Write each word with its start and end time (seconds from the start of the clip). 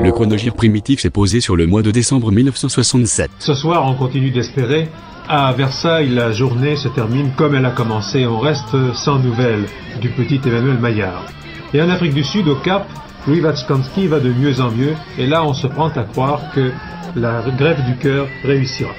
Le 0.00 0.10
chronogir 0.12 0.54
primitif 0.54 1.00
s'est 1.00 1.10
posé 1.10 1.40
sur 1.40 1.56
le 1.56 1.66
mois 1.66 1.82
de 1.82 1.90
décembre 1.90 2.30
1967. 2.30 3.30
Ce 3.38 3.54
soir, 3.54 3.86
on 3.86 3.94
continue 3.94 4.30
d'espérer. 4.30 4.88
À 5.28 5.52
Versailles, 5.52 6.10
la 6.10 6.32
journée 6.32 6.76
se 6.76 6.88
termine 6.88 7.30
comme 7.36 7.54
elle 7.54 7.64
a 7.64 7.70
commencé. 7.70 8.26
On 8.26 8.38
reste 8.38 8.76
sans 8.94 9.18
nouvelles 9.18 9.64
du 10.00 10.10
petit 10.10 10.40
Emmanuel 10.44 10.78
Maillard. 10.78 11.24
Et 11.72 11.80
en 11.80 11.88
Afrique 11.88 12.14
du 12.14 12.24
Sud, 12.24 12.48
au 12.48 12.56
Cap, 12.56 12.86
Louis 13.26 13.40
Vatskanski 13.40 14.06
va 14.06 14.20
de 14.20 14.30
mieux 14.30 14.60
en 14.60 14.70
mieux. 14.70 14.94
Et 15.18 15.26
là, 15.26 15.44
on 15.44 15.54
se 15.54 15.66
prend 15.66 15.88
à 15.88 16.02
croire 16.02 16.40
que 16.54 16.70
la 17.16 17.42
grève 17.56 17.84
du 17.86 17.96
cœur 17.96 18.26
réussira. 18.44 18.92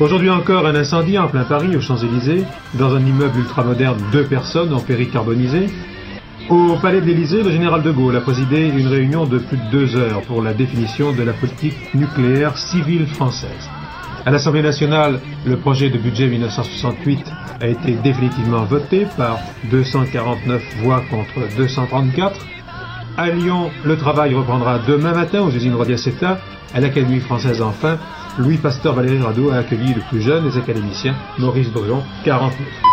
Aujourd'hui 0.00 0.30
encore, 0.30 0.66
un 0.66 0.74
incendie 0.74 1.18
en 1.18 1.28
plein 1.28 1.44
Paris, 1.44 1.76
aux 1.76 1.80
Champs-Élysées. 1.80 2.44
Dans 2.74 2.94
un 2.94 3.00
immeuble 3.00 3.38
ultramoderne, 3.38 3.98
deux 4.10 4.24
personnes 4.24 4.72
ont 4.72 4.80
péri 4.80 5.08
carbonisées. 5.10 5.68
Au 6.50 6.76
palais 6.76 7.00
de 7.00 7.06
l'Élysée, 7.06 7.42
le 7.42 7.50
général 7.50 7.82
de 7.82 7.92
Gaulle 7.92 8.16
a 8.16 8.20
présidé 8.20 8.66
une 8.66 8.88
réunion 8.88 9.26
de 9.26 9.38
plus 9.38 9.56
de 9.56 9.70
deux 9.70 9.96
heures 9.96 10.22
pour 10.22 10.42
la 10.42 10.52
définition 10.52 11.12
de 11.12 11.22
la 11.22 11.32
politique 11.32 11.94
nucléaire 11.94 12.56
civile 12.58 13.06
française. 13.06 13.70
À 14.26 14.30
l'Assemblée 14.30 14.62
nationale, 14.62 15.20
le 15.44 15.56
projet 15.56 15.88
de 15.88 15.98
budget 15.98 16.26
1968 16.28 17.24
a 17.60 17.66
été 17.68 17.92
définitivement 17.94 18.64
voté 18.64 19.06
par 19.16 19.38
249 19.70 20.62
voix 20.82 21.02
contre 21.10 21.56
234. 21.56 22.46
À 23.16 23.30
Lyon, 23.30 23.70
le 23.84 23.96
travail 23.96 24.34
reprendra 24.34 24.78
demain 24.80 25.14
matin 25.14 25.42
aux 25.42 25.50
usines 25.50 25.74
Rodiaceta. 25.74 26.38
À 26.74 26.80
l'Académie 26.80 27.20
française, 27.20 27.62
enfin, 27.62 27.98
Louis 28.38 28.56
Pasteur 28.56 28.94
Valéry 28.94 29.18
Rado 29.18 29.50
a 29.50 29.56
accueilli 29.56 29.94
le 29.94 30.02
plus 30.08 30.22
jeune 30.22 30.48
des 30.48 30.56
académiciens, 30.56 31.14
Maurice 31.38 31.68
Bruon, 31.68 32.02
49. 32.24 32.91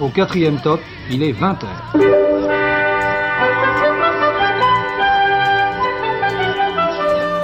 Au 0.00 0.08
quatrième 0.08 0.58
top, 0.62 0.80
il 1.10 1.22
est 1.22 1.32
20 1.32 1.62
heures. 1.62 1.92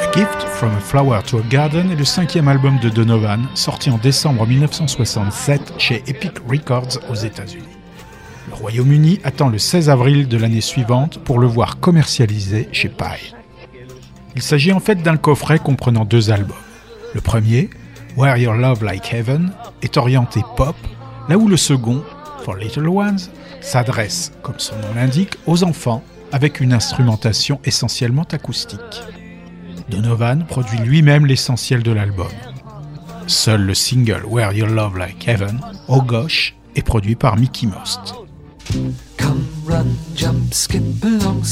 A 0.00 0.12
Gift 0.14 0.42
from 0.54 0.70
a 0.70 0.80
Flower 0.80 1.20
to 1.26 1.38
a 1.38 1.42
Garden 1.50 1.90
est 1.90 1.96
le 1.96 2.06
cinquième 2.06 2.48
album 2.48 2.78
de 2.78 2.88
Donovan, 2.88 3.46
sorti 3.54 3.90
en 3.90 3.98
décembre 3.98 4.46
1967 4.46 5.74
chez 5.76 6.02
Epic 6.06 6.32
Records 6.48 6.98
aux 7.10 7.14
États-Unis. 7.14 7.64
Le 8.48 8.54
Royaume-Uni 8.54 9.20
attend 9.22 9.50
le 9.50 9.58
16 9.58 9.90
avril 9.90 10.26
de 10.26 10.38
l'année 10.38 10.62
suivante 10.62 11.18
pour 11.18 11.38
le 11.38 11.46
voir 11.46 11.78
commercialisé 11.78 12.70
chez 12.72 12.88
Pye. 12.88 13.34
Il 14.34 14.40
s'agit 14.40 14.72
en 14.72 14.80
fait 14.80 15.02
d'un 15.02 15.18
coffret 15.18 15.58
comprenant 15.58 16.06
deux 16.06 16.30
albums. 16.30 16.56
Le 17.12 17.20
premier, 17.20 17.68
Where 18.16 18.38
Your 18.38 18.54
Love 18.54 18.82
Like 18.82 19.12
Heaven, 19.12 19.52
est 19.82 19.98
orienté 19.98 20.40
pop, 20.56 20.76
là 21.28 21.36
où 21.36 21.48
le 21.48 21.58
second, 21.58 22.02
For 22.46 22.54
Little 22.54 22.88
Ones, 22.88 23.18
s'adresse, 23.60 24.30
comme 24.40 24.60
son 24.60 24.76
nom 24.76 24.94
l'indique, 24.94 25.34
aux 25.48 25.64
enfants 25.64 26.04
avec 26.30 26.60
une 26.60 26.72
instrumentation 26.72 27.58
essentiellement 27.64 28.22
acoustique. 28.22 29.02
Donovan 29.88 30.46
produit 30.46 30.78
lui-même 30.78 31.26
l'essentiel 31.26 31.82
de 31.82 31.90
l'album. 31.90 32.30
Seul 33.26 33.62
le 33.62 33.74
single 33.74 34.22
Where 34.28 34.52
Your 34.52 34.68
Love 34.68 34.96
Like 34.96 35.26
Heaven, 35.26 35.60
au 35.88 36.00
gauche, 36.00 36.54
est 36.76 36.82
produit 36.82 37.16
par 37.16 37.36
Mickey 37.36 37.66
Most. 37.66 38.14
Come 39.18 39.44
run, 39.66 39.86
jump, 40.14 40.54
skip 40.54 41.02
along, 41.02 41.42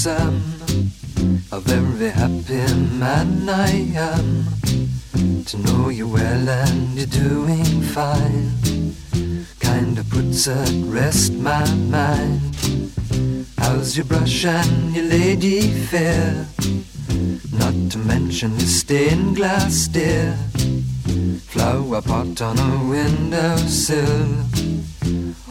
you. 8.62 8.83
Kinda 9.74 10.04
puts 10.04 10.46
at 10.46 10.72
rest 10.84 11.32
my 11.32 11.64
mind. 11.90 12.54
How's 13.58 13.96
your 13.96 14.06
brush 14.06 14.44
and 14.44 14.94
your 14.94 15.04
lady 15.06 15.62
fair? 15.90 16.46
Not 17.58 17.90
to 17.90 17.98
mention 17.98 18.52
your 18.52 18.68
stained 18.68 19.34
glass, 19.34 19.88
dear. 19.88 20.38
Flower 21.52 22.00
pot 22.02 22.40
on 22.40 22.56
a 22.56 22.88
windowsill 22.88 24.28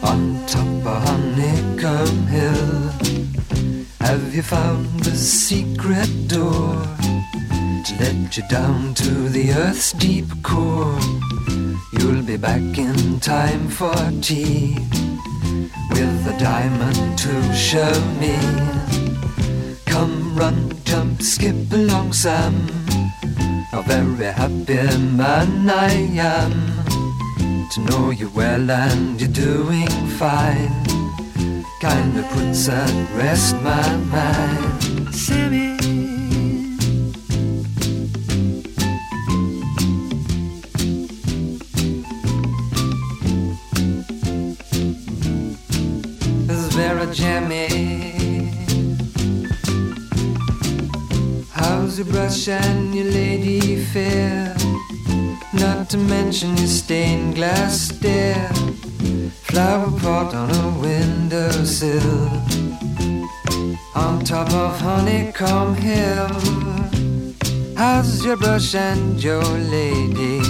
on 0.02 0.42
top 0.46 0.72
of 0.92 1.02
Honeycomb 1.06 2.26
Hill. 2.26 2.92
Have 4.00 4.34
you 4.34 4.42
found 4.42 5.00
the 5.00 5.14
secret 5.14 6.28
door 6.28 6.82
to 7.86 7.92
let 8.00 8.38
you 8.38 8.42
down 8.48 8.94
to 8.94 9.10
the 9.28 9.52
earth's 9.52 9.92
deep 9.92 10.30
core? 10.42 10.98
You'll 11.92 12.22
be 12.22 12.36
back 12.36 12.78
in 12.78 13.20
time 13.20 13.68
for 13.68 13.94
tea 14.20 14.76
with 15.90 16.26
a 16.26 16.36
diamond 16.38 17.18
to 17.18 17.54
show 17.54 17.94
me. 18.20 18.36
Come 19.86 20.36
run, 20.36 20.72
jump, 20.84 21.22
skip 21.22 21.72
along, 21.72 22.12
Sam. 22.12 22.54
A 23.72 23.82
very 23.82 24.32
happy 24.32 24.98
man 25.16 25.68
I 25.68 25.92
am 26.18 26.74
to 27.72 27.80
know 27.80 28.10
you 28.10 28.30
well 28.30 28.70
and 28.70 29.20
you're 29.20 29.30
doing 29.30 29.88
fine. 30.18 30.84
Kinda 31.80 32.22
puts 32.32 32.68
at 32.68 32.92
rest 33.16 33.56
my 33.62 33.96
mind. 33.96 35.14
Sammy. 35.14 35.63
How's 51.52 51.98
your 51.98 52.06
brush 52.06 52.48
and 52.48 52.92
your 52.92 53.04
lady 53.04 53.76
fair? 53.76 54.56
Not 55.52 55.90
to 55.90 55.98
mention 55.98 56.56
your 56.56 56.66
stained 56.66 57.36
glass 57.36 57.82
stare. 57.82 58.50
Flower 59.44 59.90
pot 60.00 60.34
on 60.34 60.50
a 60.50 60.78
windowsill. 60.80 62.28
On 63.94 64.24
top 64.24 64.52
of 64.52 64.80
Honeycomb 64.80 65.76
Hill. 65.76 66.28
How's 67.76 68.24
your 68.24 68.36
brush 68.36 68.74
and 68.74 69.22
your 69.22 69.44
lady? 69.44 70.40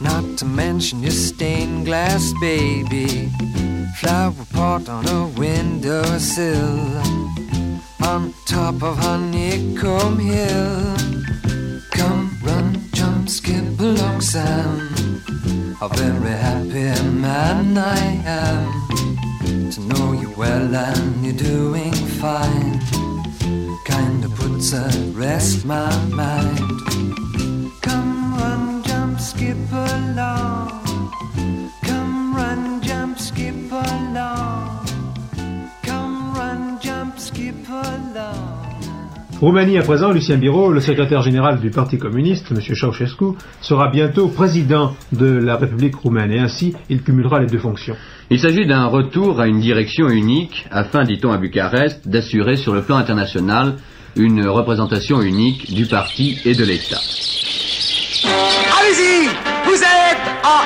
Not 0.00 0.36
to 0.38 0.44
mention 0.44 1.02
your 1.02 1.12
stained 1.12 1.86
glass 1.86 2.34
baby. 2.40 3.30
Flower 3.98 4.46
pot 4.52 4.88
on 4.88 5.06
a 5.06 5.26
windowsill. 5.38 7.02
On 8.02 8.32
top 8.46 8.82
of 8.82 8.96
Honeycomb 8.98 10.18
Hill. 10.18 10.96
Come 11.90 12.36
run, 12.42 12.80
jump, 12.92 13.28
skip 13.28 13.78
along, 13.78 14.20
Sam. 14.20 14.88
A 15.82 15.88
very 15.88 16.36
happy 16.46 17.10
man 17.10 17.76
I 17.78 17.98
am 18.24 19.70
to 19.70 19.80
know 19.80 20.12
you 20.12 20.30
well 20.36 20.74
and 20.74 21.24
you're 21.24 21.34
doing 21.34 21.92
fine. 21.92 22.80
Kinda 23.84 24.28
puts 24.30 24.74
at 24.74 24.94
rest 25.14 25.64
my 25.64 25.94
mind. 26.06 26.58
Come 27.80 28.34
run, 28.34 28.82
jump, 28.82 29.20
skip 29.20 29.58
along. 29.72 30.49
Roumanie 39.40 39.78
à 39.78 39.82
présent, 39.82 40.12
Lucien 40.12 40.36
Biro, 40.36 40.70
le 40.70 40.80
secrétaire 40.80 41.22
général 41.22 41.60
du 41.60 41.70
Parti 41.70 41.96
communiste, 41.96 42.52
M. 42.52 42.60
Ceausescu, 42.60 43.36
sera 43.62 43.88
bientôt 43.88 44.28
président 44.28 44.94
de 45.12 45.26
la 45.26 45.56
République 45.56 45.96
roumaine 45.96 46.30
et 46.30 46.38
ainsi 46.38 46.74
il 46.90 47.02
cumulera 47.02 47.40
les 47.40 47.46
deux 47.46 47.58
fonctions. 47.58 47.96
Il 48.28 48.38
s'agit 48.38 48.66
d'un 48.66 48.84
retour 48.84 49.40
à 49.40 49.46
une 49.46 49.60
direction 49.60 50.10
unique 50.10 50.66
afin, 50.70 51.04
dit-on 51.04 51.32
à 51.32 51.38
Bucarest, 51.38 52.06
d'assurer 52.06 52.56
sur 52.56 52.74
le 52.74 52.82
plan 52.82 52.96
international 52.96 53.76
une 54.14 54.46
représentation 54.46 55.22
unique 55.22 55.72
du 55.72 55.86
parti 55.86 56.38
et 56.44 56.54
de 56.54 56.64
l'État. 56.64 57.00
Allez-y 58.78 59.28
Vous 59.64 59.82
êtes 59.82 60.18
en 60.44 60.60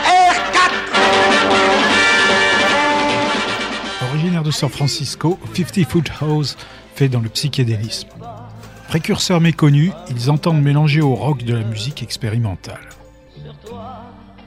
R4 4.03 4.11
Originaire 4.11 4.43
de 4.43 4.51
San 4.51 4.69
Francisco, 4.69 5.39
50 5.55 5.85
Foot 5.87 6.11
House 6.21 6.57
fait 6.95 7.09
dans 7.09 7.21
le 7.21 7.29
psychédélisme. 7.29 8.09
Précurseurs 8.89 9.41
méconnus, 9.41 9.93
ils 10.11 10.31
entendent 10.31 10.63
mélanger 10.63 11.01
au 11.01 11.15
rock 11.15 11.43
de 11.43 11.55
la 11.55 11.65
musique 11.65 12.03
expérimentale. 12.03 12.89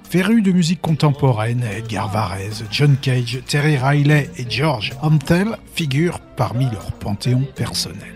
Féru 0.10 0.42
de 0.42 0.54
musique 0.54 0.80
contemporaine, 0.80 1.64
Edgar 1.64 2.10
Varese, 2.10 2.64
John 2.72 2.96
Cage, 2.96 3.42
Terry 3.46 3.78
Riley 3.78 4.30
et 4.38 4.46
George 4.50 4.94
Antel 5.02 5.58
figurent 5.76 6.20
parmi 6.38 6.66
leur 6.66 6.94
panthéon 6.94 7.44
personnel. 7.56 8.14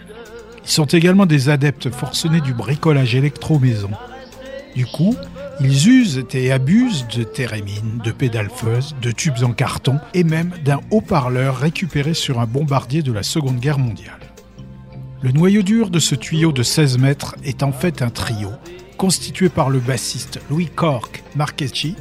Ils 0.63 0.69
sont 0.69 0.85
également 0.85 1.25
des 1.25 1.49
adeptes 1.49 1.89
forcenés 1.89 2.39
du 2.39 2.53
bricolage 2.53 3.13
électro-maison. 3.13 3.89
Du 4.73 4.85
coup, 4.85 5.17
ils 5.63 5.89
usent 5.89 6.25
et 6.33 6.51
abusent 6.51 7.07
de 7.07 7.23
thérémines, 7.23 7.99
de 8.03 8.11
pédales 8.11 8.49
de 9.01 9.11
tubes 9.11 9.43
en 9.43 9.53
carton 9.53 9.99
et 10.13 10.23
même 10.23 10.51
d'un 10.65 10.79
haut-parleur 10.89 11.57
récupéré 11.57 12.13
sur 12.13 12.39
un 12.39 12.47
bombardier 12.47 13.03
de 13.03 13.11
la 13.11 13.23
Seconde 13.23 13.59
Guerre 13.59 13.77
mondiale. 13.77 14.19
Le 15.21 15.31
noyau 15.31 15.61
dur 15.61 15.91
de 15.91 15.99
ce 15.99 16.15
tuyau 16.15 16.51
de 16.51 16.63
16 16.63 16.97
mètres 16.97 17.35
est 17.43 17.61
en 17.61 17.71
fait 17.71 18.01
un 18.01 18.09
trio, 18.09 18.49
constitué 18.97 19.49
par 19.49 19.69
le 19.69 19.79
bassiste 19.79 20.39
Louis 20.49 20.67
Cork 20.67 21.23
Marchetti, 21.35 21.95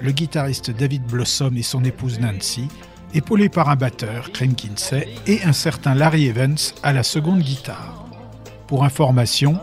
le 0.00 0.10
guitariste 0.10 0.70
David 0.70 1.04
Blossom 1.04 1.56
et 1.56 1.62
son 1.62 1.84
épouse 1.84 2.18
Nancy, 2.18 2.66
épaulé 3.14 3.48
par 3.48 3.68
un 3.68 3.76
batteur, 3.76 4.32
Craig 4.32 4.54
Kinsey, 4.56 5.08
et 5.26 5.42
un 5.44 5.52
certain 5.52 5.94
Larry 5.94 6.26
Evans 6.26 6.58
à 6.82 6.92
la 6.92 7.04
seconde 7.04 7.40
guitare. 7.40 8.06
Pour 8.66 8.84
information, 8.84 9.58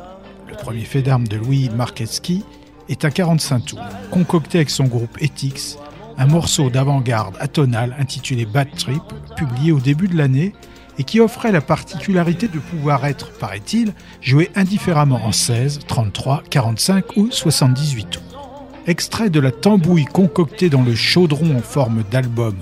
le 0.47 0.55
premier 0.55 0.85
fait 0.85 1.01
d'armes 1.01 1.27
de 1.27 1.35
Louis 1.35 1.69
Marchetti 1.69 2.43
est 2.89 3.05
un 3.05 3.09
45 3.09 3.65
tours, 3.65 3.79
concocté 4.11 4.59
avec 4.59 4.69
son 4.69 4.85
groupe 4.85 5.17
Ethics, 5.21 5.77
un 6.17 6.27
morceau 6.27 6.69
d'avant-garde 6.69 7.35
atonal 7.39 7.95
intitulé 7.99 8.45
Bad 8.45 8.69
Trip, 8.75 9.01
publié 9.35 9.71
au 9.71 9.79
début 9.79 10.07
de 10.07 10.17
l'année 10.17 10.53
et 10.97 11.03
qui 11.03 11.19
offrait 11.19 11.51
la 11.51 11.61
particularité 11.61 12.47
de 12.47 12.59
pouvoir 12.59 13.05
être, 13.05 13.31
paraît-il, 13.33 13.93
joué 14.21 14.49
indifféremment 14.55 15.25
en 15.25 15.31
16, 15.31 15.79
33, 15.87 16.43
45 16.49 17.17
ou 17.17 17.29
78 17.31 18.09
tours. 18.09 18.67
Extrait 18.87 19.29
de 19.29 19.39
la 19.39 19.51
tambouille 19.51 20.05
concoctée 20.05 20.69
dans 20.69 20.83
le 20.83 20.95
chaudron 20.95 21.57
en 21.57 21.61
forme 21.61 22.03
d'album 22.11 22.55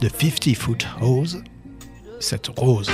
de 0.00 0.08
50 0.08 0.54
Foot 0.56 0.86
Hose, 1.00 1.42
cette 2.20 2.48
rose. 2.48 2.90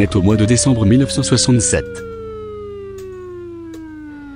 Est 0.00 0.14
au 0.14 0.22
mois 0.22 0.36
de 0.36 0.44
décembre 0.44 0.86
1967. 0.86 1.84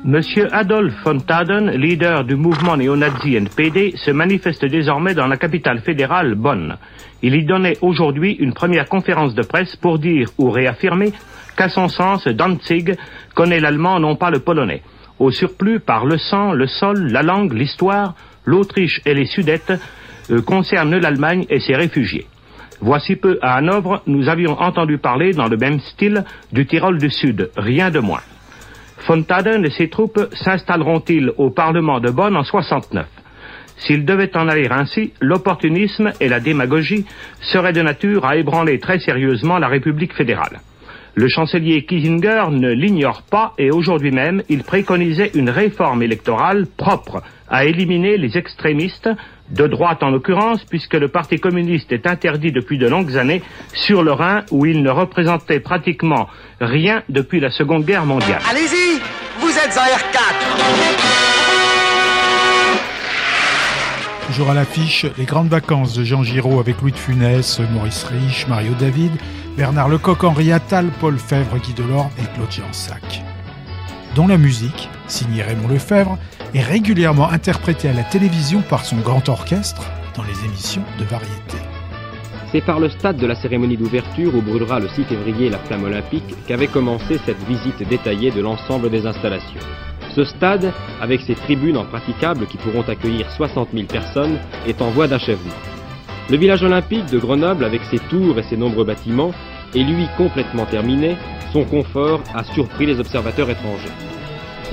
Monsieur 0.05 0.53
Adolf 0.53 0.93
von 1.05 1.21
Taden, 1.21 1.71
leader 1.71 2.25
du 2.25 2.35
mouvement 2.35 2.77
néo-nazi 2.77 3.37
NPD, 3.37 3.95
se 3.97 4.11
manifeste 4.11 4.65
désormais 4.65 5.15
dans 5.15 5.29
la 5.29 5.37
capitale 5.37 5.81
fédérale, 5.81 6.35
Bonn. 6.35 6.77
Il 7.23 7.37
y 7.37 7.45
donnait 7.45 7.77
aujourd'hui 7.81 8.33
une 8.41 8.55
première 8.55 8.89
conférence 8.89 9.37
de 9.37 9.43
presse 9.43 9.77
pour 9.77 10.01
dire 10.01 10.31
ou 10.37 10.51
réaffirmer 10.51 11.13
qu'à 11.57 11.69
son 11.69 11.87
sens, 11.87 12.27
Danzig 12.27 12.97
connaît 13.37 13.61
l'allemand, 13.61 14.01
non 14.01 14.17
pas 14.17 14.31
le 14.31 14.41
polonais. 14.41 14.83
Au 15.21 15.31
surplus, 15.31 15.79
par 15.79 16.07
le 16.07 16.19
sang, 16.19 16.53
le 16.53 16.67
sol, 16.67 17.07
la 17.13 17.23
langue, 17.23 17.53
l'histoire, 17.53 18.17
l'Autriche 18.45 19.01
et 19.07 19.15
les 19.15 19.27
Sudètes 19.27 19.73
euh, 20.31 20.43
concernent 20.43 20.99
l'Allemagne 20.99 21.47
et 21.49 21.61
ses 21.61 21.77
réfugiés. 21.77 22.27
Voici 22.85 23.15
peu 23.15 23.39
à 23.43 23.55
Hanovre, 23.55 24.03
nous 24.09 24.29
avions 24.29 24.61
entendu 24.61 24.99
parler 24.99 25.31
dans 25.31 25.47
le 25.47 25.57
même 25.57 25.79
style 25.79 26.25
du 26.51 26.67
Tyrol 26.67 26.99
du 26.99 27.11
Sud, 27.11 27.49
rien 27.57 27.93
de 27.93 28.01
moins. 28.01 28.23
Von 29.07 29.23
Taden 29.23 29.65
et 29.65 29.71
ses 29.71 29.89
troupes 29.89 30.19
s'installeront-ils 30.33 31.31
au 31.37 31.51
Parlement 31.51 32.01
de 32.01 32.11
Bonn 32.11 32.37
en 32.37 32.43
69 32.43 33.07
S'il 33.77 34.05
devait 34.05 34.37
en 34.37 34.49
aller 34.49 34.67
ainsi, 34.69 35.13
l'opportunisme 35.21 36.11
et 36.21 36.29
la 36.29 36.41
démagogie 36.41 37.07
seraient 37.41 37.73
de 37.73 37.83
nature 37.83 38.25
à 38.25 38.35
ébranler 38.35 38.81
très 38.81 38.99
sérieusement 38.99 39.61
la 39.61 39.69
République 39.69 40.15
fédérale. 40.15 40.59
Le 41.15 41.29
chancelier 41.29 41.85
Kissinger 41.85 42.47
ne 42.51 42.73
l'ignore 42.73 43.23
pas 43.31 43.53
et 43.59 43.71
aujourd'hui 43.71 44.11
même, 44.11 44.43
il 44.49 44.65
préconisait 44.65 45.31
une 45.35 45.51
réforme 45.51 46.03
électorale 46.03 46.67
propre 46.77 47.23
à 47.49 47.65
éliminer 47.65 48.17
les 48.17 48.37
extrémistes, 48.37 49.11
de 49.53 49.67
droite 49.67 50.03
en 50.03 50.11
l'occurrence, 50.11 50.65
puisque 50.65 50.95
le 50.95 51.09
Parti 51.09 51.39
communiste 51.39 51.93
est 51.93 52.07
interdit 52.07 52.53
depuis 52.53 52.79
de 52.79 52.89
longues 52.89 53.17
années 53.17 53.43
sur 53.75 54.03
le 54.03 54.13
Rhin 54.13 54.45
où 54.51 54.67
il 54.67 54.83
ne 54.83 54.91
représentait 54.91 55.61
pratiquement 55.61 56.29
rien 56.61 57.03
depuis 57.09 57.41
la 57.41 57.51
Seconde 57.51 57.85
Guerre 57.85 58.07
mondiale. 58.07 58.41
Allez-y, 58.51 59.01
vous 59.41 59.51
êtes 59.51 59.77
en 59.77 59.83
R4. 59.83 61.33
Toujours 64.27 64.51
à 64.51 64.55
l'affiche, 64.55 65.05
les 65.19 65.25
grandes 65.25 65.49
vacances 65.49 65.95
de 65.95 66.05
Jean 66.05 66.23
Giraud 66.23 66.59
avec 66.59 66.81
Louis 66.81 66.93
de 66.93 66.97
Funès, 66.97 67.61
Maurice 67.75 68.05
Rich, 68.05 68.47
Mario 68.49 68.73
David, 68.81 69.13
Bernard 69.57 69.91
Lecoq, 69.91 70.25
Henri 70.25 70.53
Attal, 70.53 70.87
Paul 71.01 71.19
Fèvre, 71.19 71.59
Guy 71.59 71.75
Delorme 71.75 72.11
et 72.19 72.35
Claude 72.35 72.51
Jansac. 72.51 73.23
Dont 74.15 74.27
la 74.27 74.39
musique, 74.39 74.89
signée 75.07 75.43
Raymond 75.43 75.69
Lefebvre, 75.69 76.19
est 76.55 76.63
régulièrement 76.63 77.29
interprétée 77.29 77.89
à 77.89 77.93
la 77.93 78.05
télévision 78.05 78.63
par 78.63 78.85
son 78.85 78.97
grand 78.99 79.29
orchestre 79.29 79.91
dans 80.17 80.23
les 80.23 80.45
émissions 80.45 80.83
de 80.99 81.05
variété. 81.05 81.57
C'est 82.51 82.61
par 82.61 82.81
le 82.81 82.91
stade 82.91 83.17
de 83.17 83.27
la 83.27 83.35
cérémonie 83.35 83.79
d'ouverture 83.79 84.35
où 84.35 84.43
brûlera 84.43 84.79
le 84.79 84.89
6 84.89 85.05
février 85.05 85.49
la 85.49 85.59
flamme 85.59 85.85
olympique 85.85 86.35
qu'avait 86.47 86.67
commencé 86.67 87.19
cette 87.25 87.43
visite 87.49 87.89
détaillée 87.89 88.31
de 88.31 88.43
l'ensemble 88.43 88.91
des 88.91 89.07
installations. 89.07 89.61
Ce 90.15 90.25
stade, 90.25 90.71
avec 91.01 91.23
ses 91.23 91.35
tribunes 91.35 91.79
en 91.79 91.87
praticable 91.87 92.47
qui 92.47 92.59
pourront 92.59 92.83
accueillir 92.83 93.31
60 93.31 93.71
000 93.73 93.87
personnes, 93.87 94.39
est 94.67 94.83
en 94.83 94.91
voie 94.91 95.09
d'achèvement. 95.09 95.55
Le 96.29 96.37
village 96.37 96.63
olympique 96.63 97.07
de 97.07 97.19
Grenoble, 97.19 97.65
avec 97.65 97.83
ses 97.91 97.99
tours 97.99 98.39
et 98.39 98.43
ses 98.43 98.59
nombreux 98.59 98.85
bâtiments, 98.85 99.33
est 99.75 99.83
lui 99.83 100.07
complètement 100.19 100.67
terminé. 100.67 101.17
Son 101.55 101.65
confort 101.65 102.21
a 102.35 102.45
surpris 102.45 102.85
les 102.85 103.01
observateurs 103.01 103.49
étrangers. 103.49 104.12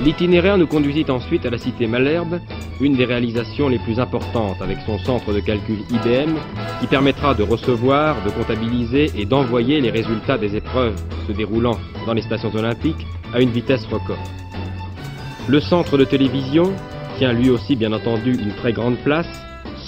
L'itinéraire 0.03 0.58
nous 0.58 0.68
conduisit 0.68 1.06
ensuite 1.10 1.46
à 1.46 1.50
la 1.50 1.58
cité 1.58 1.86
Malherbe, 1.86 2.39
une 2.79 2.96
des 2.96 3.03
réalisations 3.03 3.68
les 3.68 3.79
plus 3.79 4.00
importantes 4.00 4.62
avec 4.62 4.77
son 4.86 4.98
centre 5.00 5.34
de 5.34 5.41
calcul 5.41 5.79
IBM 5.89 6.36
qui 6.79 6.88
permettra 6.88 7.34
de 7.34 7.44
recevoir, 7.44 8.15
de 8.24 8.29
comptabiliser 8.29 9.12
et 9.18 9.25
d'envoyer 9.25 9.82
les 9.82 9.91
résultats 9.91 10.38
des 10.38 10.56
épreuves 10.56 10.96
se 11.27 11.34
déroulant 11.34 11.77
dans 12.06 12.13
les 12.13 12.22
stations 12.22 12.53
olympiques 12.56 13.06
à 13.34 13.41
une 13.41 13.50
vitesse 13.50 13.86
record. 13.88 14.24
Le 15.50 15.60
centre 15.60 15.98
de 15.98 16.06
télévision 16.06 16.74
tient 17.18 17.34
lui 17.34 17.50
aussi 17.50 17.75
bien 17.75 17.91
entendu 17.91 18.32
une 18.32 18.56
très 18.56 18.72
grande 18.72 18.98
place. 19.00 19.27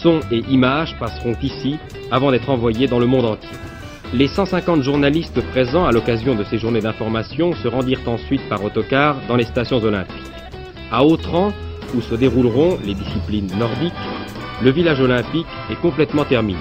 Son 0.01 0.19
et 0.29 0.43
images 0.49 0.97
passeront 0.99 1.35
ici 1.41 1.77
avant 2.11 2.31
d'être 2.31 2.49
envoyés 2.49 2.87
dans 2.87 2.99
le 2.99 3.07
monde 3.07 3.25
entier. 3.25 3.70
Les 4.13 4.27
150 4.27 4.83
journalistes 4.83 5.39
présents 5.51 5.85
à 5.85 5.93
l'occasion 5.93 6.35
de 6.35 6.43
ces 6.43 6.57
journées 6.57 6.81
d'information 6.81 7.53
se 7.53 7.69
rendirent 7.69 8.07
ensuite 8.07 8.41
par 8.49 8.61
autocar 8.61 9.15
dans 9.29 9.37
les 9.37 9.45
stations 9.45 9.77
olympiques. 9.77 10.17
À 10.91 11.05
Autran, 11.05 11.53
où 11.95 12.01
se 12.01 12.15
dérouleront 12.15 12.77
les 12.83 12.93
disciplines 12.93 13.47
nordiques, 13.57 13.93
le 14.61 14.69
village 14.69 14.99
olympique 14.99 15.47
est 15.69 15.79
complètement 15.79 16.25
terminé. 16.25 16.59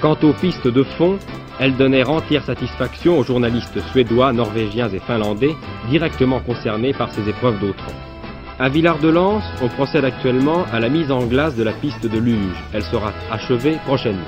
Quant 0.00 0.16
aux 0.22 0.32
pistes 0.32 0.68
de 0.68 0.84
fond, 0.84 1.18
elles 1.58 1.76
donnèrent 1.76 2.10
entière 2.10 2.44
satisfaction 2.44 3.18
aux 3.18 3.24
journalistes 3.24 3.80
suédois, 3.90 4.32
norvégiens 4.32 4.90
et 4.90 5.00
finlandais 5.00 5.56
directement 5.88 6.38
concernés 6.38 6.92
par 6.92 7.10
ces 7.10 7.28
épreuves 7.28 7.58
d'Autran. 7.58 7.92
À 8.60 8.68
Villard-de-Lans, 8.68 9.42
on 9.60 9.68
procède 9.68 10.04
actuellement 10.04 10.66
à 10.72 10.78
la 10.78 10.88
mise 10.88 11.10
en 11.10 11.24
glace 11.24 11.56
de 11.56 11.64
la 11.64 11.72
piste 11.72 12.06
de 12.06 12.18
luge. 12.18 12.62
Elle 12.72 12.84
sera 12.84 13.12
achevée 13.28 13.76
prochainement. 13.86 14.20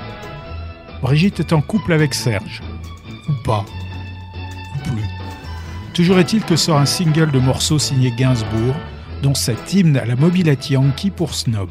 Brigitte 1.03 1.41
est 1.41 1.51
en 1.51 1.59
couple 1.59 1.91
avec 1.91 2.13
Serge. 2.13 2.61
Ou 3.27 3.33
pas. 3.43 3.65
Ou 4.73 4.89
plus. 4.89 5.03
Toujours 5.93 6.17
est-il 6.17 6.41
que 6.45 6.55
sort 6.55 6.77
un 6.77 6.85
single 6.85 7.29
de 7.29 7.39
morceaux 7.39 7.77
signé 7.77 8.09
Gainsbourg, 8.17 8.73
dont 9.21 9.35
cet 9.35 9.73
hymne 9.73 9.97
à 9.97 10.05
la 10.05 10.15
mobilette 10.15 10.69
Yankee 10.69 11.11
pour 11.11 11.35
Snob. 11.35 11.67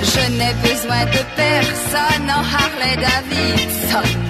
Je 0.00 0.30
n'ai 0.30 0.54
besoin 0.62 1.04
de 1.06 1.22
personne 1.34 2.30
en 2.30 2.44
Harley 2.44 2.96
Davidson. 2.96 4.22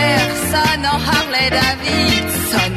Personne 0.00 0.84
en 0.94 0.98
Harley 1.12 1.48
Davidson. 1.60 2.72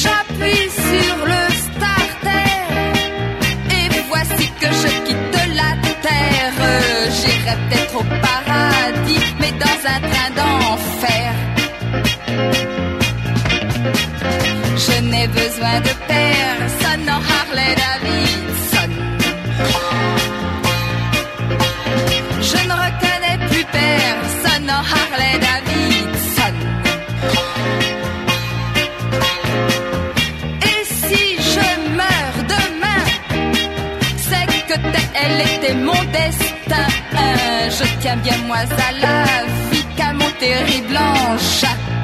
J'appuie 0.00 0.68
sur 0.90 1.16
le 1.32 1.42
starter 1.66 2.56
et 3.78 3.86
voici 4.10 4.46
que 4.60 4.70
je 4.82 4.90
quitte 5.06 5.38
la 5.60 5.72
terre. 6.06 6.58
J'irai 7.16 7.56
peut-être 7.62 7.94
au 8.02 8.06
paradis, 8.26 9.24
mais 9.40 9.52
dans 9.64 9.80
un 9.94 10.00
train 10.10 10.30
d'enfer. 10.38 11.28
Je 14.84 14.96
n'ai 15.10 15.26
besoin 15.28 15.76
de 15.88 15.92
personne 16.14 17.08
en 17.16 17.20
Harley 17.30 17.35
elle 35.26 35.40
était 35.40 35.74
mon 35.74 36.00
destin. 36.12 36.86
Je 37.68 37.84
tiens 38.00 38.16
bien 38.16 38.38
moi 38.46 38.58
à 38.58 38.92
la 38.92 39.24
vie 39.70 39.84
qu'à 39.96 40.12
mon 40.12 40.30
terrible 40.38 40.96
engin. 40.96 41.95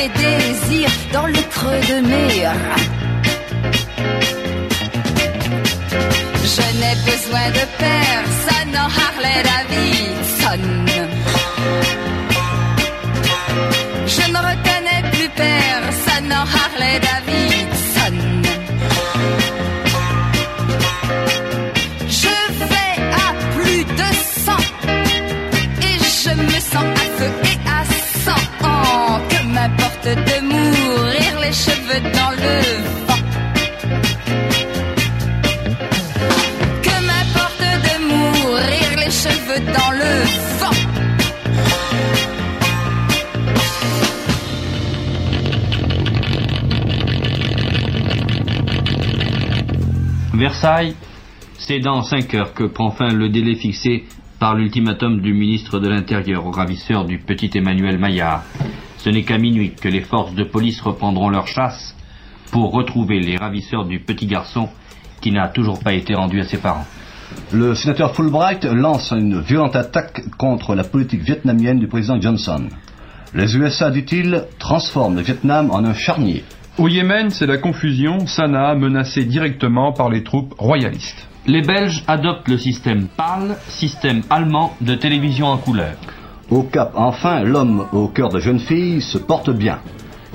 Des 0.00 0.08
désirs 0.08 0.96
dans 1.12 1.26
le 1.26 1.42
creux 1.54 1.80
de 1.90 2.00
mes. 2.10 2.36
Je 6.54 6.66
n'ai 6.78 6.94
besoin 7.10 7.46
de 7.58 7.64
personne 7.86 8.74
en 8.84 8.88
Harley 9.04 9.40
Davidson. 9.50 10.62
Je 14.06 14.24
ne 14.32 14.38
reconnais 14.50 15.02
plus 15.12 15.30
personne 15.36 16.32
en 16.32 16.46
Harley 16.58 17.00
Davidson. 17.00 17.49
C'est 51.56 51.80
dans 51.80 52.02
5 52.02 52.34
heures 52.34 52.52
que 52.52 52.64
prend 52.64 52.90
fin 52.90 53.08
le 53.08 53.30
délai 53.30 53.54
fixé 53.54 54.04
par 54.38 54.54
l'ultimatum 54.54 55.22
du 55.22 55.32
ministre 55.32 55.80
de 55.80 55.88
l'Intérieur 55.88 56.44
au 56.44 56.50
ravisseur 56.50 57.06
du 57.06 57.18
petit 57.18 57.50
Emmanuel 57.54 57.98
Maillard. 57.98 58.42
Ce 58.98 59.08
n'est 59.08 59.22
qu'à 59.22 59.38
minuit 59.38 59.72
que 59.72 59.88
les 59.88 60.02
forces 60.02 60.34
de 60.34 60.44
police 60.44 60.82
reprendront 60.82 61.30
leur 61.30 61.46
chasse 61.46 61.96
pour 62.50 62.72
retrouver 62.72 63.20
les 63.20 63.38
ravisseurs 63.38 63.86
du 63.86 64.00
petit 64.00 64.26
garçon 64.26 64.68
qui 65.22 65.32
n'a 65.32 65.48
toujours 65.48 65.80
pas 65.80 65.94
été 65.94 66.14
rendu 66.14 66.40
à 66.40 66.44
ses 66.44 66.58
parents. 66.58 66.86
Le 67.52 67.74
sénateur 67.74 68.14
Fulbright 68.14 68.66
lance 68.66 69.12
une 69.12 69.40
violente 69.40 69.76
attaque 69.76 70.24
contre 70.36 70.74
la 70.74 70.84
politique 70.84 71.22
vietnamienne 71.22 71.78
du 71.78 71.88
président 71.88 72.20
Johnson. 72.20 72.68
Les 73.32 73.56
USA, 73.56 73.90
dit-il, 73.90 74.44
transforment 74.58 75.16
le 75.16 75.22
Vietnam 75.22 75.70
en 75.70 75.84
un 75.86 75.94
charnier. 75.94 76.44
Au 76.80 76.88
Yémen, 76.88 77.28
c'est 77.28 77.44
la 77.44 77.58
confusion, 77.58 78.26
Sanaa 78.26 78.74
menacée 78.74 79.26
directement 79.26 79.92
par 79.92 80.08
les 80.08 80.24
troupes 80.24 80.54
royalistes. 80.56 81.28
Les 81.46 81.60
Belges 81.60 82.02
adoptent 82.08 82.48
le 82.48 82.56
système 82.56 83.06
PAL, 83.06 83.58
système 83.68 84.22
allemand 84.30 84.74
de 84.80 84.94
télévision 84.94 85.48
en 85.48 85.58
couleur. 85.58 85.92
Au 86.50 86.62
Cap, 86.62 86.92
enfin, 86.94 87.42
l'homme 87.42 87.84
au 87.92 88.08
cœur 88.08 88.30
de 88.30 88.40
jeune 88.40 88.60
fille 88.60 89.02
se 89.02 89.18
porte 89.18 89.50
bien. 89.50 89.80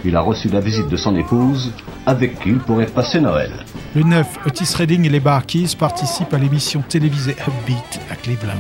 Il 0.06 0.16
a 0.16 0.22
reçu 0.22 0.48
la 0.50 0.60
visite 0.60 0.88
de 0.88 0.98
son 0.98 1.16
épouse, 1.16 1.74
avec 2.06 2.38
qui 2.40 2.50
il 2.50 2.60
pourrait 2.60 2.86
passer 2.86 3.20
Noël. 3.20 3.50
Le 3.96 4.04
9, 4.04 4.46
Otis 4.46 4.75
Redding 4.78 5.04
et 5.04 5.10
les 5.10 5.20
Barkeys 5.20 5.75
participent 5.75 6.36
à 6.36 6.38
l'émission 6.38 6.84
télévisée 6.88 7.36
Upbeat 7.48 8.00
à 8.12 8.16
Cleveland. 8.16 8.53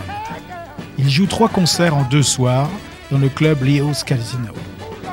Ils 0.97 1.11
jouent 1.11 1.27
trois 1.27 1.49
concerts 1.49 1.95
en 1.95 2.03
deux 2.09 2.23
soirs 2.23 2.71
dans 3.11 3.19
le 3.19 3.29
club 3.29 3.61
Leo's 3.61 4.03
Casino. 4.03 4.53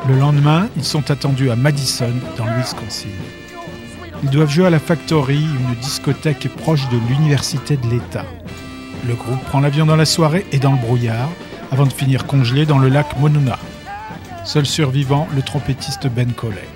Le 0.09 0.19
lendemain, 0.19 0.69
ils 0.77 0.85
sont 0.85 1.13
attendus 1.13 1.51
à 1.51 1.57
Madison, 1.57 2.13
dans 2.37 2.45
le 2.45 2.53
Wisconsin. 2.59 3.09
Ils 4.25 4.31
doivent 4.31 4.51
jouer 4.51 4.67
à 4.67 4.71
la 4.71 4.81
Factory, 4.81 5.37
une 5.37 5.75
discothèque 5.81 6.49
proche 6.57 6.89
de 6.89 6.99
l'Université 7.09 7.77
de 7.77 7.87
l'État. 7.89 8.25
Le 9.07 9.15
groupe 9.15 9.43
prend 9.45 9.61
l'avion 9.61 9.87
dans 9.87 9.95
la 9.95 10.05
soirée 10.05 10.45
et 10.51 10.59
dans 10.59 10.73
le 10.73 10.79
brouillard, 10.79 11.29
avant 11.71 11.87
de 11.87 11.93
finir 11.93 12.27
congelé 12.27 12.67
dans 12.67 12.79
le 12.79 12.89
lac 12.89 13.17
Monona. 13.21 13.59
Seul 14.45 14.67
survivant, 14.67 15.29
le 15.37 15.43
trompettiste 15.43 16.09
Ben 16.09 16.33
Collet. 16.33 16.69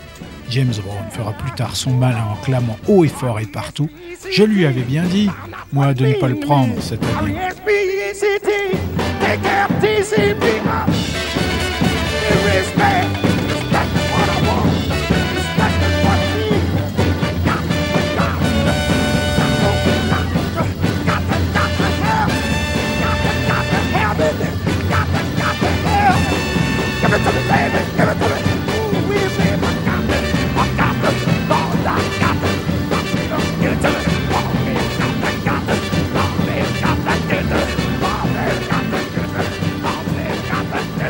James 0.48 0.74
Brown 0.84 1.10
fera 1.10 1.32
plus 1.32 1.50
tard 1.50 1.74
son 1.74 1.90
malin 1.90 2.24
en 2.30 2.36
clamant 2.36 2.78
haut 2.86 3.04
et 3.04 3.08
fort 3.08 3.40
et 3.40 3.46
partout 3.46 3.90
Je 4.30 4.44
lui 4.44 4.64
avais 4.64 4.82
bien 4.82 5.02
dit, 5.02 5.28
moi, 5.72 5.94
de 5.94 6.06
ne 6.06 6.12
pas 6.14 6.28
le 6.28 6.36
prendre 6.36 6.74
cette. 6.80 7.04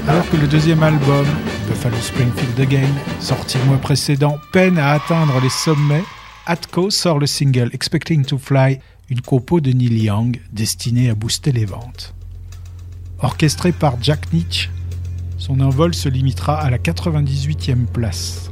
Alors 0.08 0.30
que 0.30 0.36
le 0.36 0.46
deuxième 0.46 0.82
album, 0.84 1.26
Buffalo 1.68 1.96
Springfield 2.00 2.60
Again, 2.60 2.88
sorti 3.18 3.58
le 3.58 3.64
mois 3.64 3.78
précédent, 3.78 4.38
peine 4.52 4.78
à 4.78 4.92
atteindre 4.92 5.40
les 5.42 5.50
sommets, 5.50 6.04
Atco 6.46 6.90
sort 6.90 7.18
le 7.18 7.26
single 7.26 7.70
Expecting 7.72 8.24
to 8.24 8.38
Fly, 8.38 8.78
une 9.10 9.20
compo 9.20 9.60
de 9.60 9.72
Neil 9.72 10.04
Young 10.04 10.40
destinée 10.52 11.10
à 11.10 11.14
booster 11.14 11.50
les 11.50 11.64
ventes. 11.64 12.14
Orchestré 13.18 13.72
par 13.72 13.96
Jack 14.00 14.32
Nietzsche, 14.32 14.70
son 15.38 15.60
envol 15.60 15.94
se 15.94 16.08
limitera 16.08 16.60
à 16.60 16.70
la 16.70 16.78
98e 16.78 17.86
place. 17.86 18.50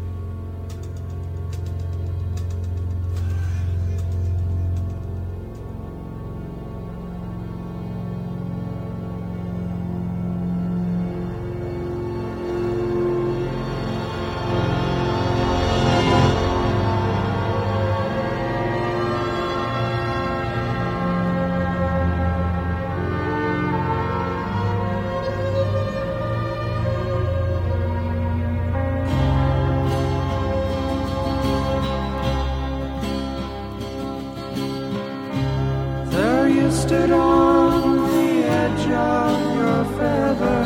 Stood 36.95 37.11
on 37.11 37.97
the 37.97 38.31
edge 38.63 38.87
of 38.91 39.57
your 39.61 39.83
feather, 39.97 40.65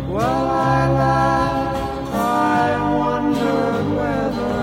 Well, 0.10 0.46
I 0.76 0.80
laughed, 1.04 2.14
I 2.14 2.68
wondered 3.04 3.86
whether 4.00 4.60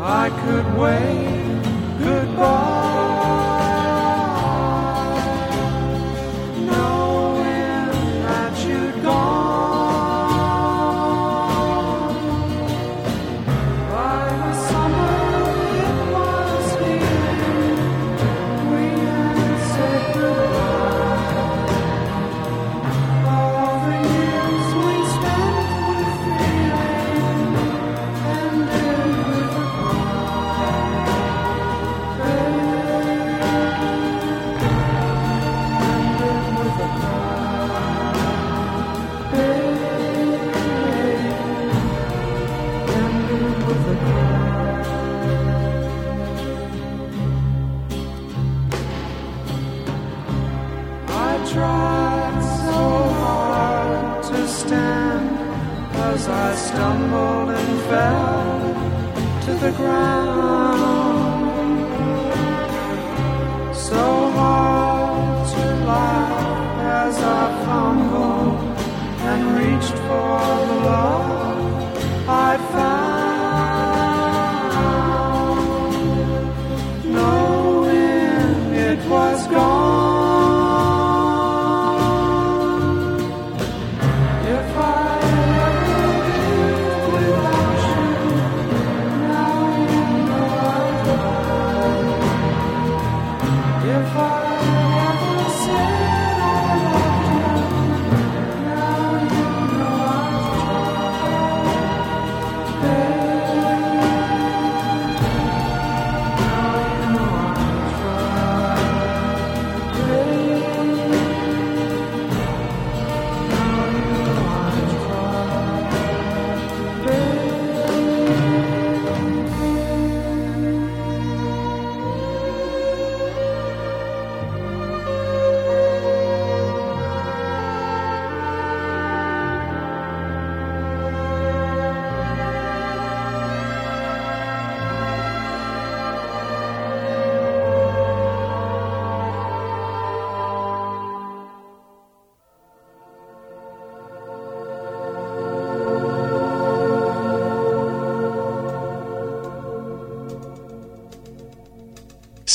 I 0.00 0.24
could 0.42 0.66
wave 0.82 1.21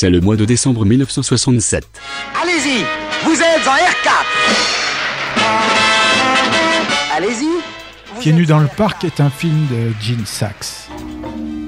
C'est 0.00 0.10
le 0.10 0.20
mois 0.20 0.36
de 0.36 0.44
décembre 0.44 0.84
1967. 0.84 1.84
Allez-y, 2.40 2.84
vous 3.24 3.34
êtes 3.34 3.66
en 3.66 3.74
R4. 3.74 4.26
Allez-y. 7.16 8.20
Pieds 8.20 8.32
nus 8.32 8.46
dans 8.46 8.60
le 8.60 8.68
parc 8.68 9.02
est 9.02 9.18
un 9.18 9.28
film 9.28 9.66
de 9.66 9.92
Gene 10.00 10.24
Sachs. 10.24 10.88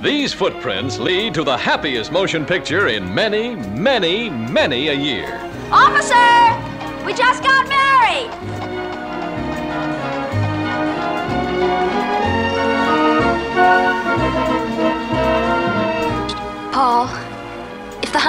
These 0.05 0.33
footprints 0.33 1.01
lead 1.01 1.35
to 1.35 1.43
the 1.43 1.57
happiest 1.57 2.13
motion 2.13 2.45
picture 2.45 2.87
in 2.87 3.01
many, 3.13 3.57
many, 3.77 4.31
many 4.31 4.91
a 4.91 4.95
year. 4.95 5.27
Officer! 5.73 6.15
We 7.05 7.13
just 7.13 7.43
got 7.43 7.60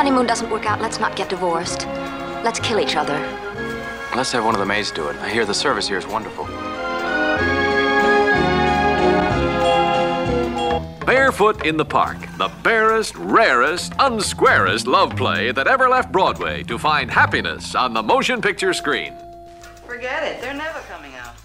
honeymoon 0.02 0.26
doesn't 0.26 0.50
work 0.50 0.66
out, 0.66 0.82
let's 0.82 1.00
not 1.00 1.16
get 1.16 1.30
divorced. 1.30 1.86
Let's 2.44 2.60
kill 2.60 2.80
each 2.80 2.96
other. 2.96 3.14
Let's 4.16 4.32
have 4.32 4.44
one 4.44 4.56
of 4.56 4.60
the 4.60 4.66
maids 4.66 4.90
do 4.90 5.08
it. 5.10 5.16
I 5.18 5.30
hear 5.30 5.46
the 5.46 5.54
service 5.54 5.88
here 5.88 6.00
is 6.00 6.08
wonderful. 6.08 6.46
Barefoot 11.06 11.68
in 11.68 11.78
the 11.78 11.86
Park, 11.86 12.18
the 12.40 12.50
barest, 12.64 13.16
rarest, 13.16 13.92
unsquarest 14.00 14.88
love 14.88 15.16
play 15.16 15.52
that 15.52 15.68
ever 15.68 15.88
left 15.88 16.12
Broadway 16.12 16.64
to 16.64 16.80
find 16.80 17.12
happiness 17.12 17.76
on 17.76 17.94
the 17.94 18.02
motion 18.02 18.42
picture 18.42 18.74
screen. 18.74 19.14
Forget 19.86 20.24
it. 20.24 20.42
They're 20.42 20.56
never 20.56 20.80
coming 20.90 21.12
out. 21.14 21.36